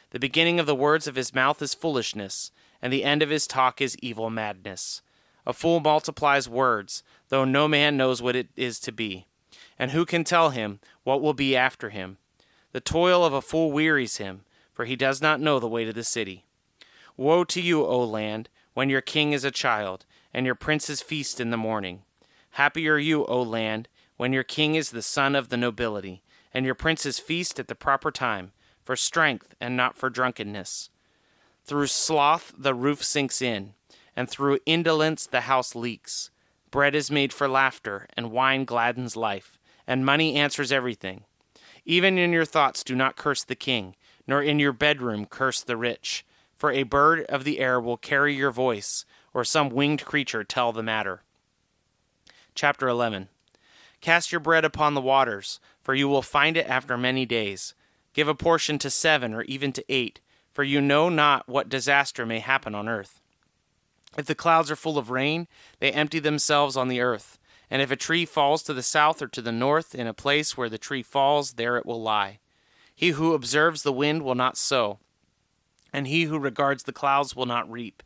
The 0.09 0.19
beginning 0.19 0.59
of 0.59 0.65
the 0.65 0.75
words 0.75 1.07
of 1.07 1.15
his 1.15 1.33
mouth 1.33 1.61
is 1.61 1.73
foolishness, 1.73 2.51
and 2.81 2.91
the 2.91 3.05
end 3.05 3.23
of 3.23 3.29
his 3.29 3.47
talk 3.47 3.79
is 3.79 3.97
evil 3.99 4.29
madness. 4.29 5.01
A 5.45 5.53
fool 5.53 5.79
multiplies 5.79 6.49
words, 6.49 7.03
though 7.29 7.45
no 7.45 7.67
man 7.67 7.97
knows 7.97 8.21
what 8.21 8.35
it 8.35 8.49
is 8.55 8.79
to 8.81 8.91
be. 8.91 9.27
And 9.77 9.91
who 9.91 10.05
can 10.05 10.23
tell 10.23 10.49
him 10.51 10.79
what 11.03 11.21
will 11.21 11.33
be 11.33 11.55
after 11.55 11.89
him? 11.89 12.17
The 12.71 12.79
toil 12.81 13.23
of 13.23 13.33
a 13.33 13.41
fool 13.41 13.71
wearies 13.71 14.17
him, 14.17 14.41
for 14.71 14.85
he 14.85 14.95
does 14.95 15.21
not 15.21 15.39
know 15.39 15.59
the 15.59 15.67
way 15.67 15.85
to 15.85 15.93
the 15.93 16.03
city. 16.03 16.45
Woe 17.17 17.43
to 17.45 17.61
you, 17.61 17.85
O 17.85 18.03
land, 18.03 18.49
when 18.73 18.89
your 18.89 19.01
king 19.01 19.31
is 19.31 19.45
a 19.45 19.51
child, 19.51 20.05
and 20.33 20.45
your 20.45 20.55
princes 20.55 21.01
feast 21.01 21.39
in 21.39 21.49
the 21.49 21.57
morning. 21.57 22.01
Happy 22.51 22.87
are 22.89 22.97
you, 22.97 23.25
O 23.25 23.41
land, 23.41 23.87
when 24.17 24.33
your 24.33 24.43
king 24.43 24.75
is 24.75 24.91
the 24.91 25.01
son 25.01 25.35
of 25.35 25.49
the 25.49 25.57
nobility, 25.57 26.21
and 26.53 26.65
your 26.65 26.75
princes 26.75 27.19
feast 27.19 27.59
at 27.59 27.67
the 27.67 27.75
proper 27.75 28.11
time, 28.11 28.51
for 28.83 28.95
strength 28.95 29.55
and 29.61 29.77
not 29.77 29.97
for 29.97 30.09
drunkenness. 30.09 30.89
Through 31.63 31.87
sloth 31.87 32.53
the 32.57 32.73
roof 32.73 33.03
sinks 33.03 33.41
in, 33.41 33.73
and 34.15 34.29
through 34.29 34.59
indolence 34.65 35.25
the 35.25 35.41
house 35.41 35.75
leaks. 35.75 36.31
Bread 36.71 36.95
is 36.95 37.11
made 37.11 37.31
for 37.31 37.47
laughter, 37.47 38.07
and 38.15 38.31
wine 38.31 38.65
gladdens 38.65 39.15
life, 39.15 39.57
and 39.87 40.05
money 40.05 40.35
answers 40.35 40.71
everything. 40.71 41.23
Even 41.85 42.17
in 42.17 42.31
your 42.31 42.45
thoughts 42.45 42.83
do 42.83 42.95
not 42.95 43.15
curse 43.15 43.43
the 43.43 43.55
king, 43.55 43.95
nor 44.27 44.41
in 44.41 44.59
your 44.59 44.73
bedroom 44.73 45.25
curse 45.25 45.61
the 45.61 45.77
rich, 45.77 46.25
for 46.57 46.71
a 46.71 46.83
bird 46.83 47.25
of 47.25 47.43
the 47.43 47.59
air 47.59 47.79
will 47.79 47.97
carry 47.97 48.33
your 48.33 48.51
voice, 48.51 49.05
or 49.33 49.43
some 49.43 49.69
winged 49.69 50.03
creature 50.05 50.43
tell 50.43 50.71
the 50.71 50.83
matter. 50.83 51.21
Chapter 52.55 52.87
11 52.87 53.29
Cast 54.01 54.31
your 54.31 54.39
bread 54.39 54.65
upon 54.65 54.93
the 54.93 55.01
waters, 55.01 55.59
for 55.81 55.93
you 55.93 56.07
will 56.07 56.21
find 56.21 56.57
it 56.57 56.67
after 56.67 56.97
many 56.97 57.25
days. 57.25 57.73
Give 58.13 58.27
a 58.27 58.35
portion 58.35 58.77
to 58.79 58.89
seven 58.89 59.33
or 59.33 59.43
even 59.43 59.71
to 59.73 59.85
eight 59.89 60.21
for 60.55 60.63
you 60.63 60.79
know 60.79 61.09
not 61.09 61.49
what 61.49 61.67
disaster 61.67 62.25
may 62.25 62.39
happen 62.39 62.73
on 62.73 62.87
earth. 62.87 63.19
If 64.17 64.25
the 64.25 64.35
clouds 64.35 64.71
are 64.71 64.75
full 64.75 64.97
of 64.97 65.09
rain, 65.09 65.47
they 65.79 65.91
empty 65.91 66.19
themselves 66.19 66.77
on 66.77 66.87
the 66.87 67.01
earth. 67.01 67.37
And 67.69 67.81
if 67.81 67.91
a 67.91 67.95
tree 67.95 68.25
falls 68.25 68.63
to 68.63 68.73
the 68.73 68.83
south 68.83 69.21
or 69.21 69.27
to 69.27 69.41
the 69.41 69.51
north, 69.51 69.95
in 69.95 70.07
a 70.07 70.13
place 70.13 70.55
where 70.55 70.69
the 70.69 70.77
tree 70.77 71.03
falls, 71.03 71.53
there 71.53 71.77
it 71.77 71.85
will 71.85 72.01
lie. 72.01 72.39
He 72.95 73.09
who 73.09 73.33
observes 73.33 73.83
the 73.83 73.91
wind 73.91 74.23
will 74.23 74.35
not 74.35 74.57
sow, 74.57 74.99
and 75.91 76.07
he 76.07 76.23
who 76.23 76.39
regards 76.39 76.83
the 76.83 76.93
clouds 76.93 77.35
will 77.35 77.45
not 77.45 77.69
reap. 77.69 78.03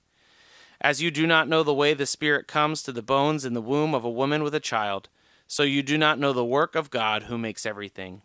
As 0.81 1.01
you 1.01 1.11
do 1.11 1.27
not 1.27 1.47
know 1.47 1.61
the 1.61 1.73
way 1.73 1.93
the 1.93 2.05
Spirit 2.05 2.47
comes 2.47 2.81
to 2.83 2.91
the 2.91 3.03
bones 3.03 3.45
in 3.45 3.53
the 3.53 3.61
womb 3.61 3.93
of 3.93 4.05
a 4.05 4.09
woman 4.09 4.43
with 4.43 4.55
a 4.55 4.59
child, 4.59 5.09
so 5.45 5.63
you 5.63 5.83
do 5.83 5.97
not 5.97 6.17
know 6.17 6.31
the 6.31 6.45
work 6.45 6.73
of 6.75 6.89
God 6.89 7.23
who 7.23 7.37
makes 7.37 7.65
everything. 7.65 8.21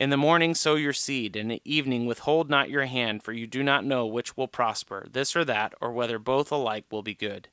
In 0.00 0.08
the 0.08 0.16
morning 0.16 0.54
sow 0.54 0.76
your 0.76 0.94
seed, 0.94 1.36
and 1.36 1.52
in 1.52 1.58
the 1.58 1.70
evening 1.70 2.06
withhold 2.06 2.48
not 2.48 2.70
your 2.70 2.86
hand, 2.86 3.22
for 3.22 3.34
you 3.34 3.46
do 3.46 3.62
not 3.62 3.84
know 3.84 4.06
which 4.06 4.34
will 4.34 4.48
prosper, 4.48 5.06
this 5.12 5.36
or 5.36 5.44
that, 5.44 5.74
or 5.78 5.92
whether 5.92 6.18
both 6.18 6.50
alike 6.50 6.86
will 6.90 7.02
be 7.02 7.12
good. 7.12 7.48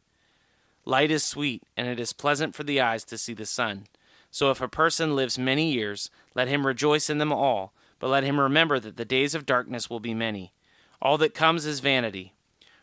Light 0.86 1.12
is 1.12 1.26
sweet, 1.26 1.64
and 1.76 1.90
it 1.90 2.00
is 2.00 2.14
pleasant 2.14 2.56
for 2.56 2.64
the 2.64 2.80
eyes 2.80 3.04
to 3.04 3.18
see 3.18 3.34
the 3.34 3.46
sun. 3.46 3.88
So 4.32 4.50
if 4.50 4.62
a 4.62 4.70
person 4.70 5.14
lives 5.14 5.38
many 5.38 5.74
years, 5.74 6.10
let 6.36 6.48
him 6.48 6.66
rejoice 6.66 7.10
in 7.10 7.18
them 7.18 7.34
all, 7.34 7.74
but 8.00 8.08
let 8.08 8.24
him 8.24 8.40
remember 8.40 8.80
that 8.80 8.96
the 8.96 9.04
days 9.04 9.36
of 9.36 9.46
darkness 9.46 9.90
will 9.90 10.00
be 10.00 10.14
many. 10.14 10.54
All 11.02 11.18
that 11.18 11.34
comes 11.34 11.66
is 11.66 11.82
vanity. 11.82 12.32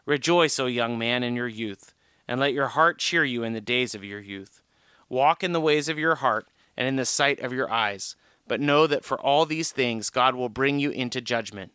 Rejoice, 0.04 0.60
O 0.60 0.66
young 0.66 0.98
man, 0.98 1.22
in 1.22 1.34
your 1.34 1.48
youth, 1.48 1.94
and 2.28 2.38
let 2.38 2.52
your 2.52 2.68
heart 2.68 2.98
cheer 2.98 3.24
you 3.24 3.42
in 3.42 3.54
the 3.54 3.62
days 3.62 3.94
of 3.94 4.04
your 4.04 4.20
youth. 4.20 4.60
Walk 5.08 5.42
in 5.42 5.52
the 5.52 5.60
ways 5.60 5.88
of 5.88 5.98
your 5.98 6.16
heart 6.16 6.48
and 6.76 6.86
in 6.86 6.96
the 6.96 7.06
sight 7.06 7.40
of 7.40 7.54
your 7.54 7.70
eyes, 7.70 8.14
but 8.46 8.60
know 8.60 8.86
that 8.86 9.04
for 9.04 9.20
all 9.20 9.46
these 9.46 9.72
things 9.72 10.10
God 10.10 10.34
will 10.34 10.48
bring 10.48 10.78
you 10.78 10.90
into 10.90 11.20
judgment. 11.20 11.72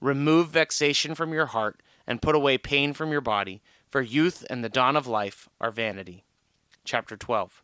Remove 0.00 0.48
vexation 0.50 1.14
from 1.14 1.32
your 1.32 1.46
heart 1.46 1.82
and 2.06 2.22
put 2.22 2.34
away 2.34 2.58
pain 2.58 2.92
from 2.92 3.12
your 3.12 3.20
body, 3.20 3.62
for 3.88 4.00
youth 4.00 4.44
and 4.50 4.64
the 4.64 4.68
dawn 4.68 4.96
of 4.96 5.06
life 5.06 5.48
are 5.60 5.70
vanity. 5.70 6.24
Chapter 6.84 7.16
12. 7.16 7.62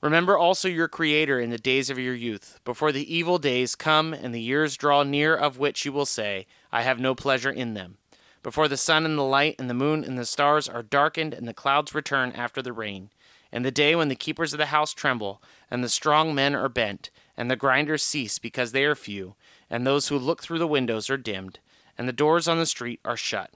Remember 0.00 0.36
also 0.36 0.68
your 0.68 0.88
Creator 0.88 1.38
in 1.38 1.50
the 1.50 1.58
days 1.58 1.90
of 1.90 1.98
your 1.98 2.14
youth, 2.14 2.58
before 2.64 2.90
the 2.90 3.14
evil 3.14 3.38
days 3.38 3.74
come 3.74 4.12
and 4.12 4.34
the 4.34 4.40
years 4.40 4.76
draw 4.76 5.02
near 5.02 5.34
of 5.36 5.58
which 5.58 5.84
you 5.84 5.92
will 5.92 6.06
say, 6.06 6.46
I 6.72 6.82
have 6.82 6.98
no 6.98 7.14
pleasure 7.14 7.50
in 7.50 7.74
them 7.74 7.98
before 8.42 8.68
the 8.68 8.76
sun 8.76 9.04
and 9.04 9.16
the 9.16 9.22
light 9.22 9.56
and 9.58 9.70
the 9.70 9.74
moon 9.74 10.04
and 10.04 10.18
the 10.18 10.24
stars 10.24 10.68
are 10.68 10.82
darkened 10.82 11.32
and 11.32 11.46
the 11.46 11.54
clouds 11.54 11.94
return 11.94 12.32
after 12.32 12.60
the 12.60 12.72
rain, 12.72 13.10
and 13.52 13.64
the 13.64 13.70
day 13.70 13.94
when 13.94 14.08
the 14.08 14.16
keepers 14.16 14.52
of 14.52 14.58
the 14.58 14.66
house 14.66 14.92
tremble, 14.92 15.42
and 15.70 15.84
the 15.84 15.88
strong 15.88 16.34
men 16.34 16.54
are 16.54 16.68
bent, 16.68 17.10
and 17.42 17.50
the 17.50 17.56
grinders 17.56 18.04
cease 18.04 18.38
because 18.38 18.70
they 18.70 18.84
are 18.84 18.94
few, 18.94 19.34
and 19.68 19.84
those 19.84 20.06
who 20.06 20.16
look 20.16 20.40
through 20.40 20.60
the 20.60 20.64
windows 20.68 21.10
are 21.10 21.16
dimmed, 21.16 21.58
and 21.98 22.08
the 22.08 22.12
doors 22.12 22.46
on 22.46 22.60
the 22.60 22.64
street 22.64 23.00
are 23.04 23.16
shut. 23.16 23.50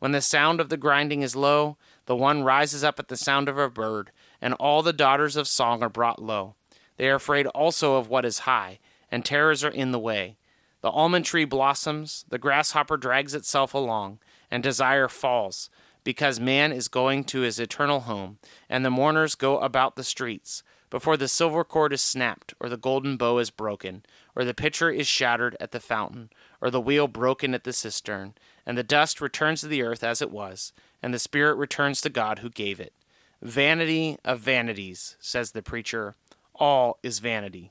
When 0.00 0.10
the 0.10 0.20
sound 0.20 0.60
of 0.60 0.68
the 0.68 0.76
grinding 0.76 1.22
is 1.22 1.36
low, 1.36 1.76
the 2.06 2.16
one 2.16 2.42
rises 2.42 2.82
up 2.82 2.98
at 2.98 3.06
the 3.06 3.16
sound 3.16 3.48
of 3.48 3.56
a 3.56 3.70
bird, 3.70 4.10
and 4.42 4.54
all 4.54 4.82
the 4.82 4.92
daughters 4.92 5.36
of 5.36 5.46
song 5.46 5.80
are 5.80 5.88
brought 5.88 6.20
low. 6.20 6.56
They 6.96 7.08
are 7.08 7.14
afraid 7.14 7.46
also 7.46 7.94
of 7.94 8.08
what 8.08 8.24
is 8.24 8.40
high, 8.40 8.80
and 9.12 9.24
terrors 9.24 9.62
are 9.62 9.70
in 9.70 9.92
the 9.92 10.00
way. 10.00 10.36
The 10.80 10.90
almond 10.90 11.24
tree 11.24 11.44
blossoms, 11.44 12.24
the 12.30 12.38
grasshopper 12.38 12.96
drags 12.96 13.32
itself 13.32 13.74
along, 13.74 14.18
and 14.50 14.60
desire 14.60 15.06
falls, 15.06 15.70
because 16.02 16.40
man 16.40 16.72
is 16.72 16.88
going 16.88 17.22
to 17.26 17.42
his 17.42 17.60
eternal 17.60 18.00
home, 18.00 18.38
and 18.68 18.84
the 18.84 18.90
mourners 18.90 19.36
go 19.36 19.58
about 19.58 19.94
the 19.94 20.02
streets, 20.02 20.64
before 20.90 21.16
the 21.16 21.28
silver 21.28 21.64
cord 21.64 21.92
is 21.92 22.02
snapped, 22.02 22.52
or 22.60 22.68
the 22.68 22.76
golden 22.76 23.16
bow 23.16 23.38
is 23.38 23.50
broken, 23.50 24.04
or 24.34 24.44
the 24.44 24.52
pitcher 24.52 24.90
is 24.90 25.06
shattered 25.06 25.56
at 25.60 25.70
the 25.70 25.80
fountain, 25.80 26.30
or 26.60 26.70
the 26.70 26.80
wheel 26.80 27.06
broken 27.06 27.54
at 27.54 27.64
the 27.64 27.72
cistern, 27.72 28.34
and 28.66 28.76
the 28.76 28.82
dust 28.82 29.20
returns 29.20 29.60
to 29.60 29.68
the 29.68 29.82
earth 29.82 30.02
as 30.02 30.20
it 30.20 30.30
was, 30.30 30.72
and 31.00 31.14
the 31.14 31.18
spirit 31.18 31.54
returns 31.54 32.00
to 32.00 32.10
God 32.10 32.40
who 32.40 32.50
gave 32.50 32.80
it. 32.80 32.92
Vanity 33.40 34.18
of 34.24 34.40
vanities, 34.40 35.16
says 35.20 35.52
the 35.52 35.62
preacher, 35.62 36.16
all 36.54 36.98
is 37.02 37.20
vanity. 37.20 37.70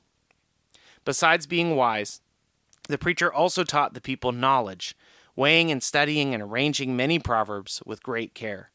Besides 1.05 1.45
being 1.45 1.75
wise, 1.75 2.21
the 2.87 2.97
preacher 2.97 3.31
also 3.31 3.63
taught 3.63 3.93
the 3.93 4.01
people 4.01 4.31
knowledge, 4.31 4.95
weighing 5.35 5.71
and 5.71 5.83
studying 5.83 6.33
and 6.33 6.41
arranging 6.41 6.95
many 6.95 7.19
proverbs 7.19 7.83
with 7.85 8.01
great 8.01 8.33
care. 8.33 8.71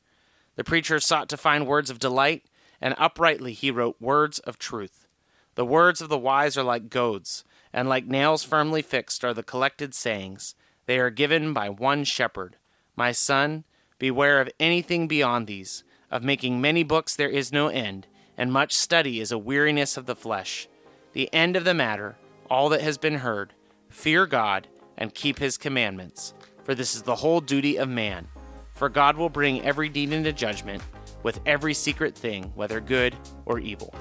The 0.57 0.65
preacher 0.65 1.01
sought 1.01 1.29
to 1.31 1.37
find 1.37 1.67
words 1.67 1.91
of 1.91 1.99
delight, 1.99 2.45
and 2.85 2.95
uprightly 2.99 3.55
he 3.55 3.71
wrote 3.71 3.97
words 3.99 4.41
of 4.41 4.59
truth. 4.59 5.07
The 5.55 5.65
words 5.65 6.03
of 6.03 6.11
the 6.11 6.19
wise 6.19 6.59
are 6.59 6.63
like 6.63 6.91
goads, 6.91 7.43
and 7.73 7.89
like 7.89 8.07
nails 8.07 8.45
firmly 8.45 8.83
fixed 8.83 9.25
are 9.25 9.33
the 9.33 9.43
collected 9.43 9.95
sayings. 9.95 10.55
They 10.85 10.99
are 10.99 11.09
given 11.09 11.55
by 11.55 11.71
one 11.71 12.05
shepherd. 12.05 12.57
My 12.95 13.11
son, 13.11 13.65
beware 13.99 14.39
of 14.39 14.51
anything 14.61 15.09
beyond 15.09 15.47
these. 15.47 15.83
Of 16.11 16.23
making 16.23 16.61
many 16.61 16.83
books 16.83 17.17
there 17.17 17.31
is 17.31 17.51
no 17.51 17.69
end, 17.69 18.07
and 18.37 18.53
much 18.53 18.75
study 18.75 19.19
is 19.19 19.33
a 19.33 19.39
weariness 19.39 19.97
of 19.97 20.05
the 20.05 20.15
flesh. 20.15 20.69
The 21.15 21.33
end 21.33 21.57
of 21.57 21.65
the 21.65 21.73
matter, 21.73 22.17
all 22.51 22.69
that 22.69 22.83
has 22.83 22.99
been 22.99 23.17
heard, 23.17 23.55
Fear 23.89 24.27
God 24.27 24.69
and 24.99 25.15
keep 25.15 25.39
his 25.39 25.57
commandments, 25.57 26.35
for 26.65 26.75
this 26.75 26.95
is 26.95 27.03
the 27.03 27.17
whole 27.17 27.41
duty 27.41 27.79
of 27.79 27.89
man. 27.89 28.29
For 28.75 28.91
God 28.91 29.17
will 29.17 29.31
bring 29.31 29.63
every 29.63 29.89
deed 29.89 30.13
into 30.13 30.33
judgment 30.35 30.83
with 31.25 31.41
every 31.47 31.75
secret 31.75 32.17
thing, 32.17 32.53
whether 32.55 32.81
good 32.81 33.17
or 33.47 33.59
evil. 33.59 33.93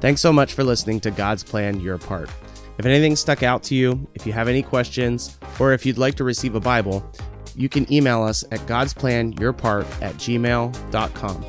Thanks 0.00 0.20
so 0.20 0.32
much 0.32 0.54
for 0.54 0.64
listening 0.64 0.98
to 1.00 1.12
God's 1.12 1.44
Plan 1.44 1.78
Your 1.78 1.98
Part. 1.98 2.30
If 2.78 2.86
anything 2.86 3.14
stuck 3.14 3.42
out 3.42 3.62
to 3.64 3.74
you, 3.74 4.08
if 4.14 4.26
you 4.26 4.32
have 4.32 4.48
any 4.48 4.62
questions, 4.62 5.38
or 5.58 5.74
if 5.74 5.84
you'd 5.84 5.98
like 5.98 6.14
to 6.14 6.24
receive 6.24 6.54
a 6.54 6.60
Bible, 6.60 7.08
you 7.54 7.68
can 7.68 7.90
email 7.92 8.22
us 8.22 8.42
at 8.50 8.60
godsplanyourpart 8.60 9.84
at 10.02 10.14
gmail.com. 10.14 11.44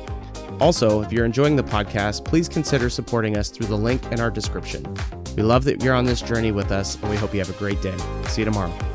Also, 0.60 1.00
if 1.00 1.10
you're 1.10 1.24
enjoying 1.24 1.56
the 1.56 1.64
podcast, 1.64 2.24
please 2.26 2.48
consider 2.48 2.90
supporting 2.90 3.38
us 3.38 3.48
through 3.48 3.66
the 3.66 3.76
link 3.76 4.04
in 4.12 4.20
our 4.20 4.30
description. 4.30 4.84
We 5.34 5.42
love 5.42 5.64
that 5.64 5.82
you're 5.82 5.94
on 5.94 6.04
this 6.04 6.20
journey 6.20 6.52
with 6.52 6.70
us, 6.70 6.96
and 6.96 7.10
we 7.10 7.16
hope 7.16 7.32
you 7.32 7.40
have 7.40 7.50
a 7.50 7.58
great 7.58 7.80
day. 7.80 7.96
See 8.28 8.42
you 8.42 8.44
tomorrow. 8.44 8.91